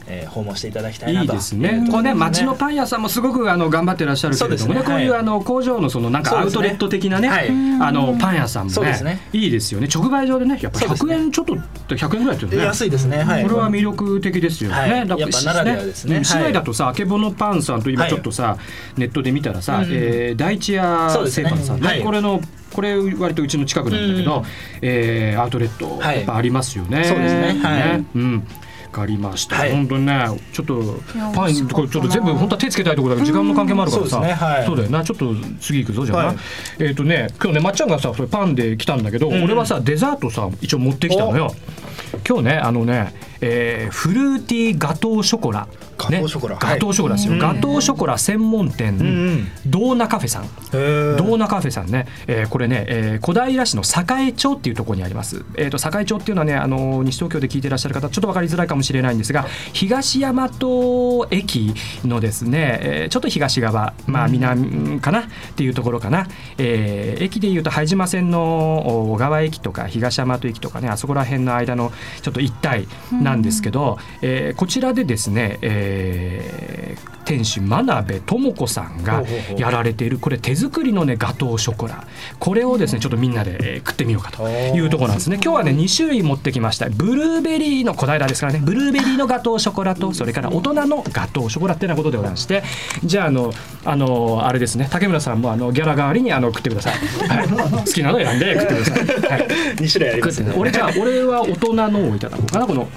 [0.07, 1.33] えー訪問していただきたいないと。
[1.33, 1.87] いですね。
[1.91, 4.87] これね町のパン屋さんもすごくあの頑張ってらっしゃるけれどもね、ね。
[4.87, 7.49] こういうはいあの工場のそのなんかアウトレット的なね、はい。
[7.81, 9.21] あのパン屋さんもね。
[9.33, 9.89] いいですよね。
[9.93, 11.15] 直売所でねやっぱ100そうですね。
[11.17, 11.55] 円ちょっと
[11.95, 12.65] 100円ぐらいっていうのね。
[12.65, 13.19] 安いですね。
[13.23, 13.43] はい。
[13.43, 14.77] これは魅力的ですよね。
[14.77, 14.91] はい。
[15.09, 16.43] だから市はい。
[16.45, 18.11] 内だとさ、あけぼのパンさんと今はい。
[18.11, 18.57] ちょっとさ、
[18.97, 22.03] ネットで見たらさ、うんえー第一屋製パンさんね、はい。
[22.03, 22.41] これの
[22.73, 24.45] これ割とうちの近くなんだけど、うん
[24.83, 27.05] えーアウトレットはいやっぱありますよね。
[27.05, 27.61] そうですね。
[27.63, 28.05] はい。
[28.15, 28.47] うん。
[28.95, 29.57] わかりました。
[29.57, 29.73] はい。
[29.73, 30.81] 本当にね、ちょっと
[31.19, 34.47] やパンこれちょっと全部本当は手つけたいところだけど時間の関係もあるからさ、そうですね。
[34.47, 34.67] はい。
[34.67, 35.03] そうだよな。
[35.03, 36.29] ちょっと次行くぞじゃあな。
[36.29, 36.37] はい。
[36.79, 39.43] えっ、とね、今日ねまっちゃんがさそれパンで来たんだけど、ん。
[39.43, 41.53] 俺はさデザートさ一応持ってきたのよ。
[42.27, 45.67] 今日ねあのね、えーフルーティーガトーショコラ
[46.11, 46.55] ガトーショコラ。
[46.55, 50.45] ねガトーショコラですよ、はいガトーショコラ専門店、んドーナカフェさん。
[50.45, 51.17] へー。
[51.17, 55.45] ドーナカフェさんね、えーこれね、えー小平市の栄町っていうところにあります。
[55.57, 60.49] えっ、と栄町っていうのはね、あの西東京で聞いてらっしゃる方ちょっと分かりづらいかもしれないんですが、東大和
[61.31, 61.75] 駅
[62.05, 65.25] のですね、えーちょっと東側、まあ南かなっ
[65.57, 66.27] ていうところかな。
[66.59, 71.93] えー駅でいうと拝島線の小川駅とか東大和駅とかね、あそこら辺の間の
[72.23, 72.87] ちょっと一帯
[73.23, 75.94] なんですけど、えーこちらでですね、えー
[77.25, 79.23] 店主真鍋智子さんが
[79.57, 82.05] やられているこれ手作りのねガトーショコラ。
[82.39, 85.37] これをですねちょっとみんなで、えー食ってみようかというところなんですね。
[85.43, 86.89] 今日はね2種類持ってきました。
[86.89, 88.61] ブルーベリーの小平ですからね。
[88.63, 92.63] ブルーベリーのガトーショコラとそれから大人のガトーショコラっていうようなことでございまして。
[93.05, 93.53] じゃああの
[93.85, 94.89] あのあれですね。
[94.91, 96.95] 竹村さんもあのギャラ代わりにあの食ってください、
[97.29, 99.49] はい、好きなの選んで食ってください、はい。
[99.81, 100.55] 二種類ありますね。
[100.57, 102.67] 俺じゃあ俺は大人のをいただこうかな。
[102.67, 102.89] この、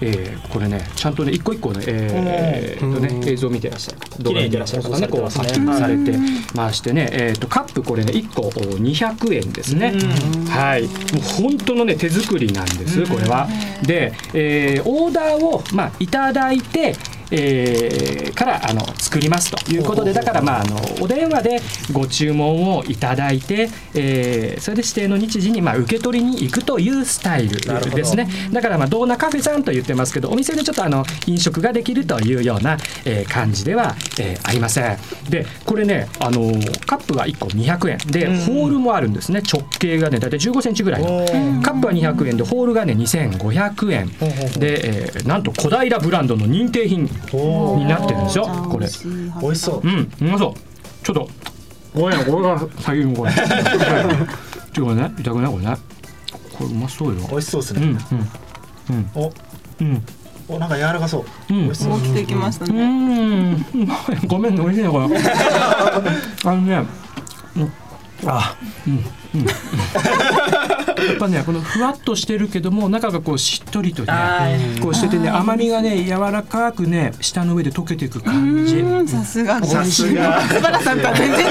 [0.00, 3.98] えーこれねちゃんとね一個一個ね,、えーとね映像見てらっしゃる。
[4.22, 6.12] 動画見てらっしゃる方ねこうパックされて
[6.54, 9.94] ましてね、えー、とカップこれね1個200円ですね。
[10.48, 10.82] はい。
[10.82, 10.92] もう
[11.42, 13.48] 本当のね手作りなんですこれは。
[13.82, 16.94] で、えーオーダーをまあいただいて
[17.30, 21.60] えーからあの作りますということでだからまああのお電話で
[21.92, 27.60] ご注文をいただいて、えーそれで指定の日時にまあ受け取りに行くというスタイル
[27.94, 28.28] ですね。
[28.52, 34.96] だからまあドーナカフェさんと言ってますけどお店でちょっとあの飲食ができるというような、えー感じでは、えーありません。
[35.28, 36.52] でこれねあの
[36.86, 37.98] カップが1個200円。
[38.10, 39.42] でホールもあるんですね。
[39.50, 41.08] 直径がね大体15センチぐらいの。
[41.62, 44.08] カップは200円でホールがね2500円。
[44.58, 48.86] で、えーなんと小平ブランドの認定品になってるんですよこれ。
[49.40, 49.80] 美味しそう。
[49.82, 50.54] うんうまそう。
[51.04, 51.28] ちょっと。
[51.94, 55.76] これねこれが最近これちょっとねいただくねこれね。
[56.56, 57.26] これうまそうよ。
[57.30, 58.00] 美味しそうですうんね
[58.90, 59.10] うん。
[59.14, 59.32] お。
[59.80, 60.02] うん。
[60.48, 61.54] おなんか柔らかそう。
[61.54, 61.64] うん。
[61.64, 63.54] 美味しそう大きくいきましたうね。
[63.54, 63.64] ん。
[64.26, 65.06] ごめんね美味しいねこれ。
[66.44, 66.84] あのね
[67.56, 67.72] うん。
[68.26, 68.54] あ。
[68.86, 69.04] うん
[69.34, 69.46] うん
[71.06, 74.12] やっぱねこのふわっとしてるけども中がこうしっとりとね
[74.80, 78.76] こうしててね甘みがね柔らかくね舌の上で溶けていく感じ。
[78.76, 79.64] うんさすが。
[79.64, 80.40] さすが。
[80.42, 81.50] 松原さんとは全然違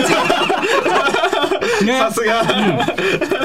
[1.83, 1.85] う。
[1.85, 1.99] ね。
[1.99, 2.43] さすが。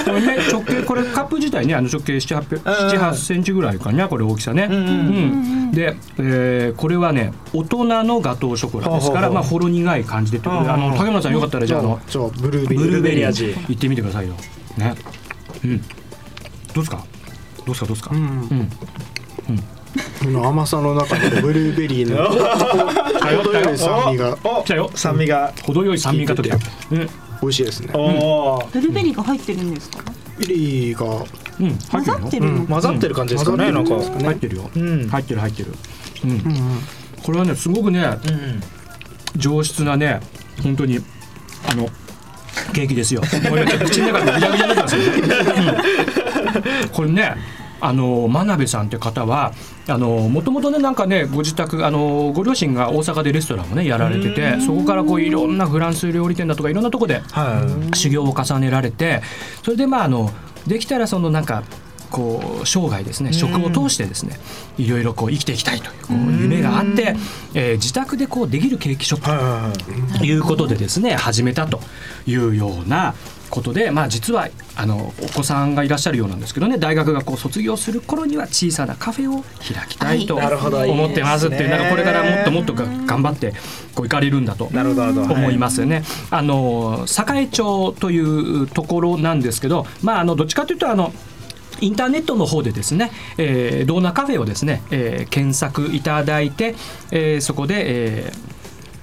[0.05, 4.69] これね直径これカップ自体ねあの直径7 8センチぐらいかなこれ大きさね。
[4.71, 12.01] うんで、えーこれはね大人のガトーショコラですからまあほろ苦い感じでってことであの竹村さんよかったらじゃああの
[12.41, 14.35] ブルーベリー味行ってみてくださいよ。
[14.77, 14.95] ね。
[15.65, 15.81] うん。
[15.81, 15.87] ど
[16.77, 17.05] うですか？
[17.67, 17.87] どうですか？
[17.87, 18.15] どうですか？
[18.15, 18.69] うんうん。
[20.23, 22.29] この甘さの中で ブルーベリーの
[23.43, 26.59] 程よい酸味がお来たよ酸味が程よい酸味がとってる。
[26.93, 27.09] うん。
[27.43, 27.99] 美味しいですねブ
[28.81, 29.99] ルーベリーが入ってるんですか？
[30.39, 31.25] ベリーが
[31.61, 31.79] うん。
[31.91, 32.67] 混ざってる。
[32.67, 34.71] 混ざってる感じですかねなんか入ってるよ。
[34.75, 35.73] うん入ってる入ってる。
[36.25, 36.43] うん。
[37.23, 38.61] これはねすごくねうん
[39.37, 40.21] 上質なね
[40.63, 40.99] 本当に
[41.71, 41.89] あの
[42.73, 43.21] ケーキですよ。
[43.21, 45.09] もう今ちょっと口の中でぐちゃぐちゃになってますよね。
[46.83, 47.37] うんこれね。
[47.81, 49.53] あの真鍋さんって方は
[49.89, 59.21] あのもともとねなんかねご自宅あのご両親が大阪でレストランをねやられててそこからこういろんなフランス料理店だとかいろんなとこではい修行を重ねられて
[59.63, 60.31] それでまああの
[60.67, 61.63] できたらそのなんか
[62.15, 64.39] こう生涯ですね食を通してですね
[64.79, 67.17] いろいろこう生きていきたいというこう夢があって、
[67.55, 69.73] えー自宅でこうできるケーキショッ
[70.13, 71.81] プということでですね始めたと
[72.27, 73.15] いうような
[73.51, 83.53] ことで、まあ、実はあのお子さんがいらっしゃるようなんですけどね大学がこう卒業する頃には小さなカフェを開きたいと思ってますっていうなんかこれからもっともっとが頑張って
[83.95, 86.05] こう行かれるんだと思いますよね。
[86.31, 91.13] あの栄町というところなんですけど、まああのどっちかというとあの
[91.81, 96.75] インターネットの方でですね、えー、ドーナカフェをですね、えー検索いただいて、
[97.11, 98.55] えーそこで、えー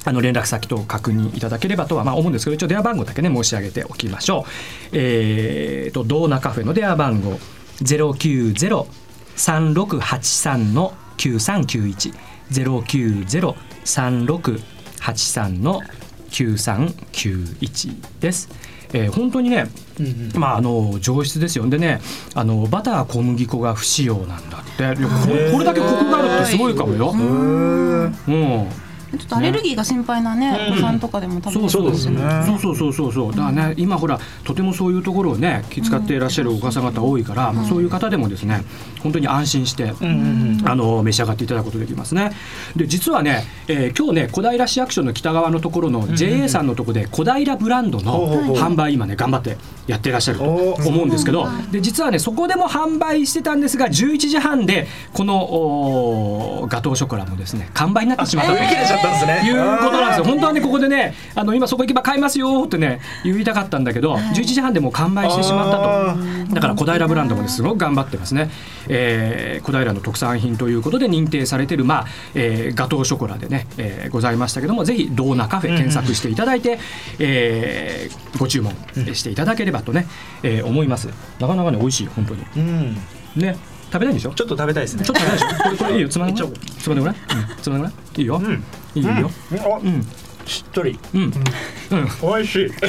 [0.04, 4.50] あの連絡先等確認いただければとはまあ思うんですけど一応電話番号だけね申し上げておきましょう。
[4.94, 7.34] えーとドーナカフェの電話番号
[7.84, 8.88] 0 9 0
[9.36, 10.18] 3 6 8
[10.56, 12.14] 3の9391
[12.52, 13.54] 090
[13.86, 15.82] 3683の
[16.32, 18.50] 9391です。
[18.94, 19.70] えー本当にね、
[20.36, 21.68] まああの上質ですよ。
[21.70, 22.02] でね、
[22.34, 24.96] あのバター小麦粉が不使用なんだって。
[25.52, 27.12] これだけコクがあるってすごいかもよ。
[27.12, 27.18] う
[28.32, 28.68] ん。
[29.18, 32.46] ちょっとアレルギーが心配なね、お子さんとかでも食べそうそうてほしいな。
[32.46, 33.32] そうそうそうそうそう。
[33.32, 38.62] だからね今ほらとてもそういうところをね気遣っていらっしゃるお母さん方多いから、まあそういう方でもですね
[39.02, 39.94] 本当に安心して、
[40.66, 42.32] あの召し上がっていただくことできますね。
[42.76, 49.58] で実はね、えー今日ね小平市役所の北側のところの JA さんのところで小平ブランドの販売今ね頑張って
[49.92, 59.42] やってらっしゃると思うんですけどで実はねそこでも販売してたんですが11時半でこのおガトーショコラもですね完売になってしまったと売り切れちゃったんですね。
[59.46, 60.24] いうことなんですよ。
[60.26, 66.16] 本当はねここでねあの今そこ行けば買えますよってね言いたかったんだけど11時半でもう完売してしまったあ
[66.50, 68.50] とだから小平ブランドもねすごく頑張ってますね、
[68.88, 76.80] えー小平の特産品ということで認定されている、まあえーガトーショコラでね、えーございましたけどもぜひドーナカフェ検索していただいて、
[77.20, 78.74] えーご注文
[79.14, 80.08] していただければとね、
[80.44, 81.08] えー思います。
[81.40, 82.46] なかなかね美味しい本当に。
[82.56, 82.96] うん。
[83.36, 83.58] ね
[83.92, 84.34] 食べたいんでしょ？
[84.34, 85.04] ちょっと食べたいですね。
[85.04, 85.64] ちょっと食べたいでしょ？
[85.64, 86.10] これこれいいよ。
[86.10, 87.22] つまんでごらんつまんでごらん、うん、
[87.62, 88.64] つまんでごらんいいよ、ん。
[88.96, 89.32] いいよいいよ。
[89.82, 89.88] うん。
[89.88, 90.08] うん
[90.52, 91.00] しっとり。
[91.14, 91.32] うん、うん、
[92.22, 92.72] 美味しい。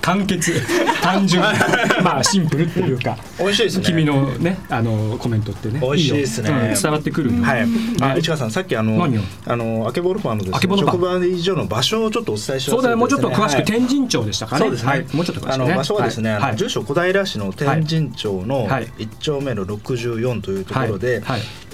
[0.00, 0.60] 簡潔。
[1.02, 1.42] 単純。
[2.04, 3.16] まあシンプルっていうか。
[3.38, 3.84] 美味しいですね。
[3.84, 5.80] 君のねあのコメントってね。
[5.80, 6.50] 美味しいですね。
[6.50, 6.56] よ。
[6.56, 6.74] うん。
[6.74, 7.34] 伝わってくる。
[7.34, 7.66] よはい、あ
[8.14, 9.08] ね市川さんさっきあの
[9.46, 10.56] あのアケボルパンのですね。
[10.58, 14.82] あけぼのパン直売所の場所をちょっとお伝えしますそうだねもうちょっと詳しくはい天神町でしたかねそうです。
[14.84, 15.06] ね、はい。
[15.12, 18.88] もうちょっと詳し場所はですね、住所小平市の天神町のはい。
[18.98, 21.22] 一丁目の64というところで、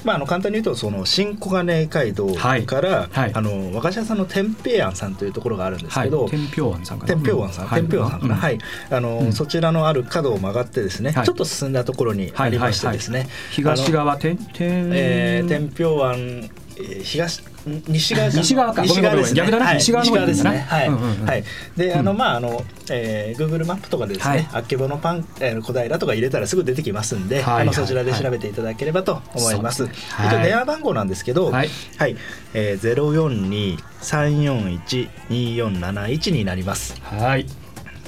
[0.05, 3.11] まああの簡単に言うとその新小金街道から、はい。
[3.11, 6.09] はいあの和菓子屋さんの天平庵さんというところがあるんですはい。
[6.09, 7.15] けど、天平庵さんかな。
[7.15, 8.59] 天平庵さん、う天平庵さんかな、うんはい、
[8.91, 9.33] あの、うん。
[9.33, 11.27] そちらのある角を曲がってですね、はい。
[11.27, 17.56] ちょっと進んだところにありましてですね、東側天天えー、天平庵、えー東ん
[17.89, 18.37] 西側か。
[18.37, 18.83] 西側か。
[18.83, 19.41] 西側ですね。
[19.41, 19.77] 逆だなはい。
[19.77, 20.67] 西側の方ですね。
[20.69, 21.27] はい、うんうんうん。
[21.27, 21.45] はい。
[21.77, 22.19] であの、うん。
[22.19, 24.39] まああの、えー、Google マップとかでですはい。
[24.39, 27.63] ね、あけぼのパン、えー、小平とか入れたらすぐ出てきますんで、はい。
[27.63, 29.85] あのそちらで調べていただければと思います。
[29.85, 29.93] はい。
[30.29, 31.69] 一応電話番号なんですけど、はい。
[31.97, 32.17] はい、
[32.55, 37.01] えー、042三四一二四七一になります。
[37.03, 37.47] はい。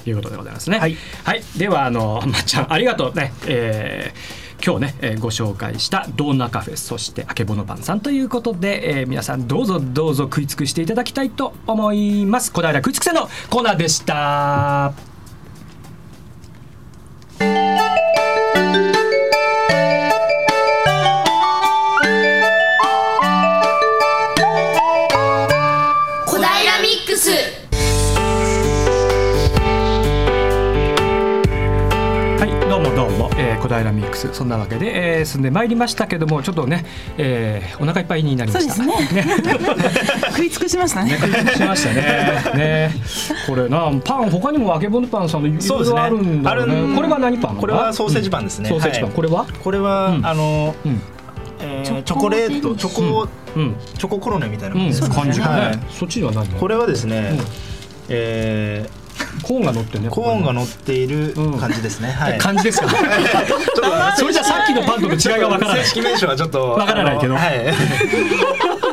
[0.04, 0.78] ということでございますね。
[0.78, 0.96] はい、
[1.58, 3.14] ではあのまっちゃんありがとう。
[3.14, 3.32] ね。
[3.46, 12.52] えー今日ね、えーご紹介したドーナカフェそしてあけぼのパンさんということで、えー皆さんどうぞどうぞ食い尽くしていただきたいと思います。
[12.52, 15.07] 小平食い尽くせのコーナーでした。
[33.68, 36.84] 小平ミックスそんなわけで、えー進んでまいりましたけどもちょっとね、
[37.18, 38.74] えーお腹いっぱいになりました。
[38.74, 39.24] そうですね。
[40.30, 41.18] 食い尽くしましたね。
[41.20, 42.56] 食い尽くしましたね。
[42.56, 42.90] ね、
[43.46, 46.74] これなパン他にもあけぼのパンさんのいろいそうですねろあるんだろうね。
[46.74, 47.56] あるこれは何パン？
[47.56, 48.70] これはソーセージパンですね。
[48.72, 49.08] うんソーセージパン。
[49.08, 49.46] はいこれは？
[49.62, 50.26] これは、うん。
[50.26, 51.00] あの、うん。
[51.60, 53.74] えーチョコレートチョコ、うん。
[53.98, 55.14] チョココロネみたいなうんものですね。
[55.14, 55.76] 感じがはい。
[55.76, 55.82] ね。
[55.90, 56.46] そっちには何？
[56.48, 57.40] これはですね、うん。
[58.08, 58.97] えー
[59.42, 60.08] コーンが乗ってるね。
[60.10, 62.10] コーンが乗乗っている感じですね。
[62.10, 62.38] はい。
[62.40, 62.88] 感じですか？
[62.88, 63.00] ちょっ
[63.74, 63.82] と
[64.18, 65.84] それじゃさっきのパンとの違いがわからない。
[65.84, 67.74] 正式名称はちょっとわからないけどはい。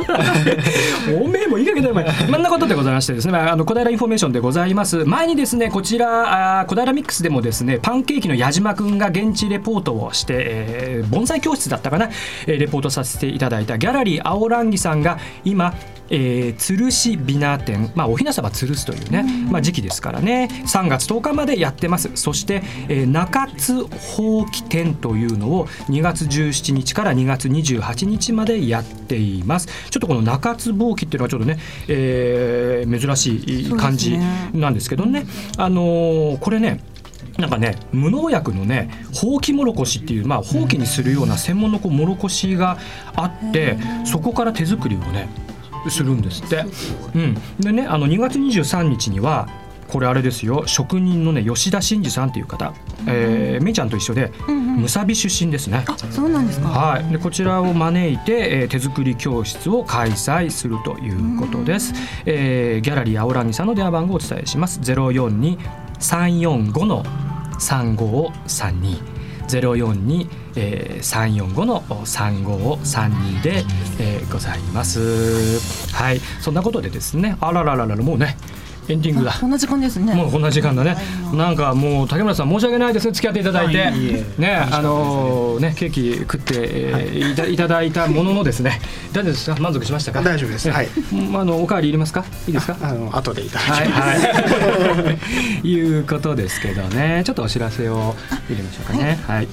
[1.21, 2.09] おめえもいいかげだよお前。
[2.11, 4.97] そんなことでございましてですね、まああの小平インフォメーションでございます。
[5.05, 12.09] 前にですねこちらあー小平ミックスでもですねパンケーキの矢島くんが現地レポートをして、えー盆栽教室だったかな、
[12.47, 15.73] えーレポートさせていただいたギャラリー青蘭木さんが今
[16.09, 20.49] えー、つるしビナ店、まあ、おひなさまつるすというね、まあ、時期ですからね。
[20.65, 22.11] 3月10日までやってます。
[22.15, 29.67] そして、えー中津ほうき展というのを2月17日から2月28日までやっています。
[29.89, 34.17] ちょっとこの中津ぼうきっていうのはちょっとね、えー珍しい感じ
[34.53, 35.25] なんですけどね。
[35.57, 36.79] あのーこれね
[37.37, 42.77] なんかね無農薬のねほうきもろこしっていうまあほうきにするような専門のこうもろこしが
[43.15, 45.27] あってそこから手作りをね
[45.89, 46.65] するんですって。
[47.15, 49.47] うん、でねあの2月23日には
[49.87, 52.73] これあれですよ職人のね吉田真二さんっていう方、
[53.07, 55.85] えー、めいちゃんと一緒でむさび出身ですね。
[55.87, 56.67] あ、そうなんですか。
[56.67, 61.93] はい、でこちらを招いて、えー手作り教室を開催するということです。
[62.25, 64.79] えーギャラリー青蘭木さんの電話番号をお伝えします。
[64.81, 65.57] ゼロ四二
[65.99, 67.05] 三四五の
[67.57, 69.14] 三五三二。
[69.47, 70.29] ゼロ四二
[71.01, 73.63] 三四五の三五三二で、
[73.99, 75.93] えーございます。
[75.93, 77.37] はい、そんなことでですね。
[77.39, 78.37] あらららららもうね
[78.87, 79.33] エンディングだ。
[79.39, 80.13] こんな時間ですね。
[80.13, 80.95] もうこんな時間だね。
[81.33, 88.79] なんかもう竹村さん申し訳ないですね付き合っていただいて、あいいえねあのねケーキ食って、えーいたいただいたもののですね
[89.11, 89.57] 大丈夫ですか？
[89.59, 90.21] 満足しましたか？
[90.21, 92.25] 大丈夫ですはいうんあのおかわり入れますか？
[92.47, 92.77] いいですか？
[92.81, 95.11] あの後でいただきはいます、は
[95.63, 95.67] い。
[95.67, 98.15] いうことですけどねちょっとお知らせを
[98.49, 99.19] 入れましょうかね。
[99.25, 99.47] はい。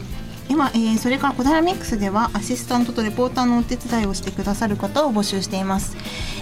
[0.53, 5.96] 今、えーそれから小平ミックスではアシスタントとレポーターのお手伝いをしてくださる方を募集しています、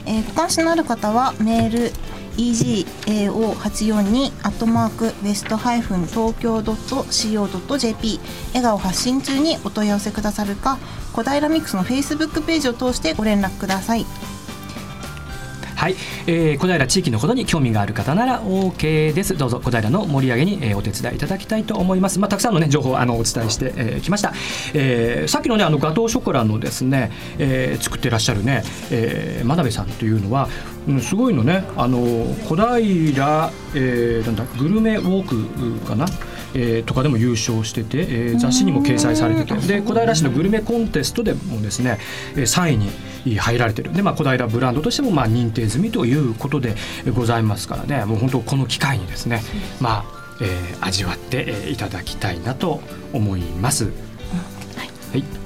[0.04, 1.92] えーご関心のある方はメール
[2.36, 10.78] egao842 アットマークウエストハイフン東京 .co.jp 笑顔発信中にお問い合わせくださるか
[11.12, 14.04] 小平ミックスのフェイスブックページを通してご連絡ください。
[15.81, 15.95] はい、
[16.26, 19.35] えー、小平地域のことに興味がある方なら OK です。
[19.35, 22.18] どうぞ小平の盛り上げに、えー、お手伝いいただきたいと思います。
[22.18, 24.35] まあたくさんのね情報あのお伝えしてき、えー、来ました、
[24.74, 30.51] えー、さっきのねあのガトーショコラのですね、えー、作ってらっしゃるね、えー、真鍋さんというのは、
[30.87, 31.99] うん、すごいのねあの
[32.47, 36.05] 小平、えー、なんだグルメウォークかな？
[36.55, 41.98] えー、とかでも優勝してて、えー、雑誌にも掲載されててで小平市のグルメコンテストでもですね
[42.34, 43.92] 3位に入られてる。
[43.92, 46.74] で、まあ、小平ブランドとしてもまあ認定済みということで
[47.14, 48.05] ございますからね。
[48.05, 49.42] もう本当この機会にですね、
[49.80, 52.80] まあえー、味わってえーいただきたいなと
[53.12, 53.84] 思います。
[53.84, 53.90] は
[55.16, 55.39] い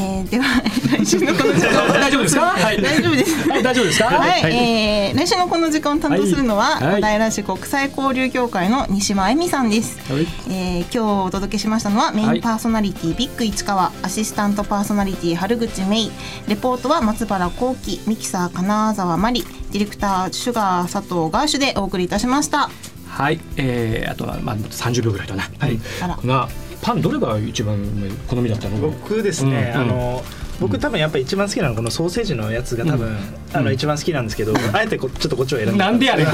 [0.00, 0.62] えー、では
[0.96, 2.42] 来週のこの時間を大丈夫ですか？
[2.42, 3.48] はい大丈夫です。
[3.48, 4.04] はい大丈夫ですか？
[4.06, 9.98] はい、えー、来週のこの時間を担当するのは、はい小平市国際交流協会の西間恵美さんです。
[10.12, 16.12] はいえー、今日お届けしましたのはメインパーソナリティ、ビッグ市川アシスタントパーソナリティ春口芽衣
[16.46, 22.70] レポートは松原幸喜ミキサー金沢真理ディレクターシュガー佐藤ガーシュでお送りいたしました
[23.08, 25.42] はい、えー、あとはまあ30秒ぐらいだな。
[25.58, 25.80] はい。
[26.00, 26.48] あらが
[26.80, 27.76] パンどれが一番
[28.26, 28.78] 好みだったの？
[28.78, 30.22] 僕ですね、うんあの
[30.60, 33.16] 僕多分やっぱり一番好きなのはこのソーセージのやつが多分、
[33.52, 36.26] あの一番好きなんですけど、あえてこちょっとこっちを選んでなんでやねん。
[36.26, 36.30] お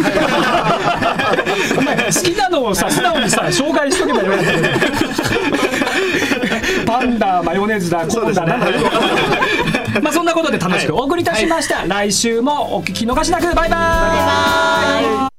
[1.83, 4.45] 前好きなのをさ素直にさ紹介しとけばよかっ
[6.87, 8.61] たパンダマヨネーズだコーンだなん
[10.03, 13.43] まあそんなことで楽しくお送りいたしました、来週もお聞き逃しなく。
[13.43, 13.69] バイバイ。
[13.69, 13.77] バ
[15.03, 15.34] イバイ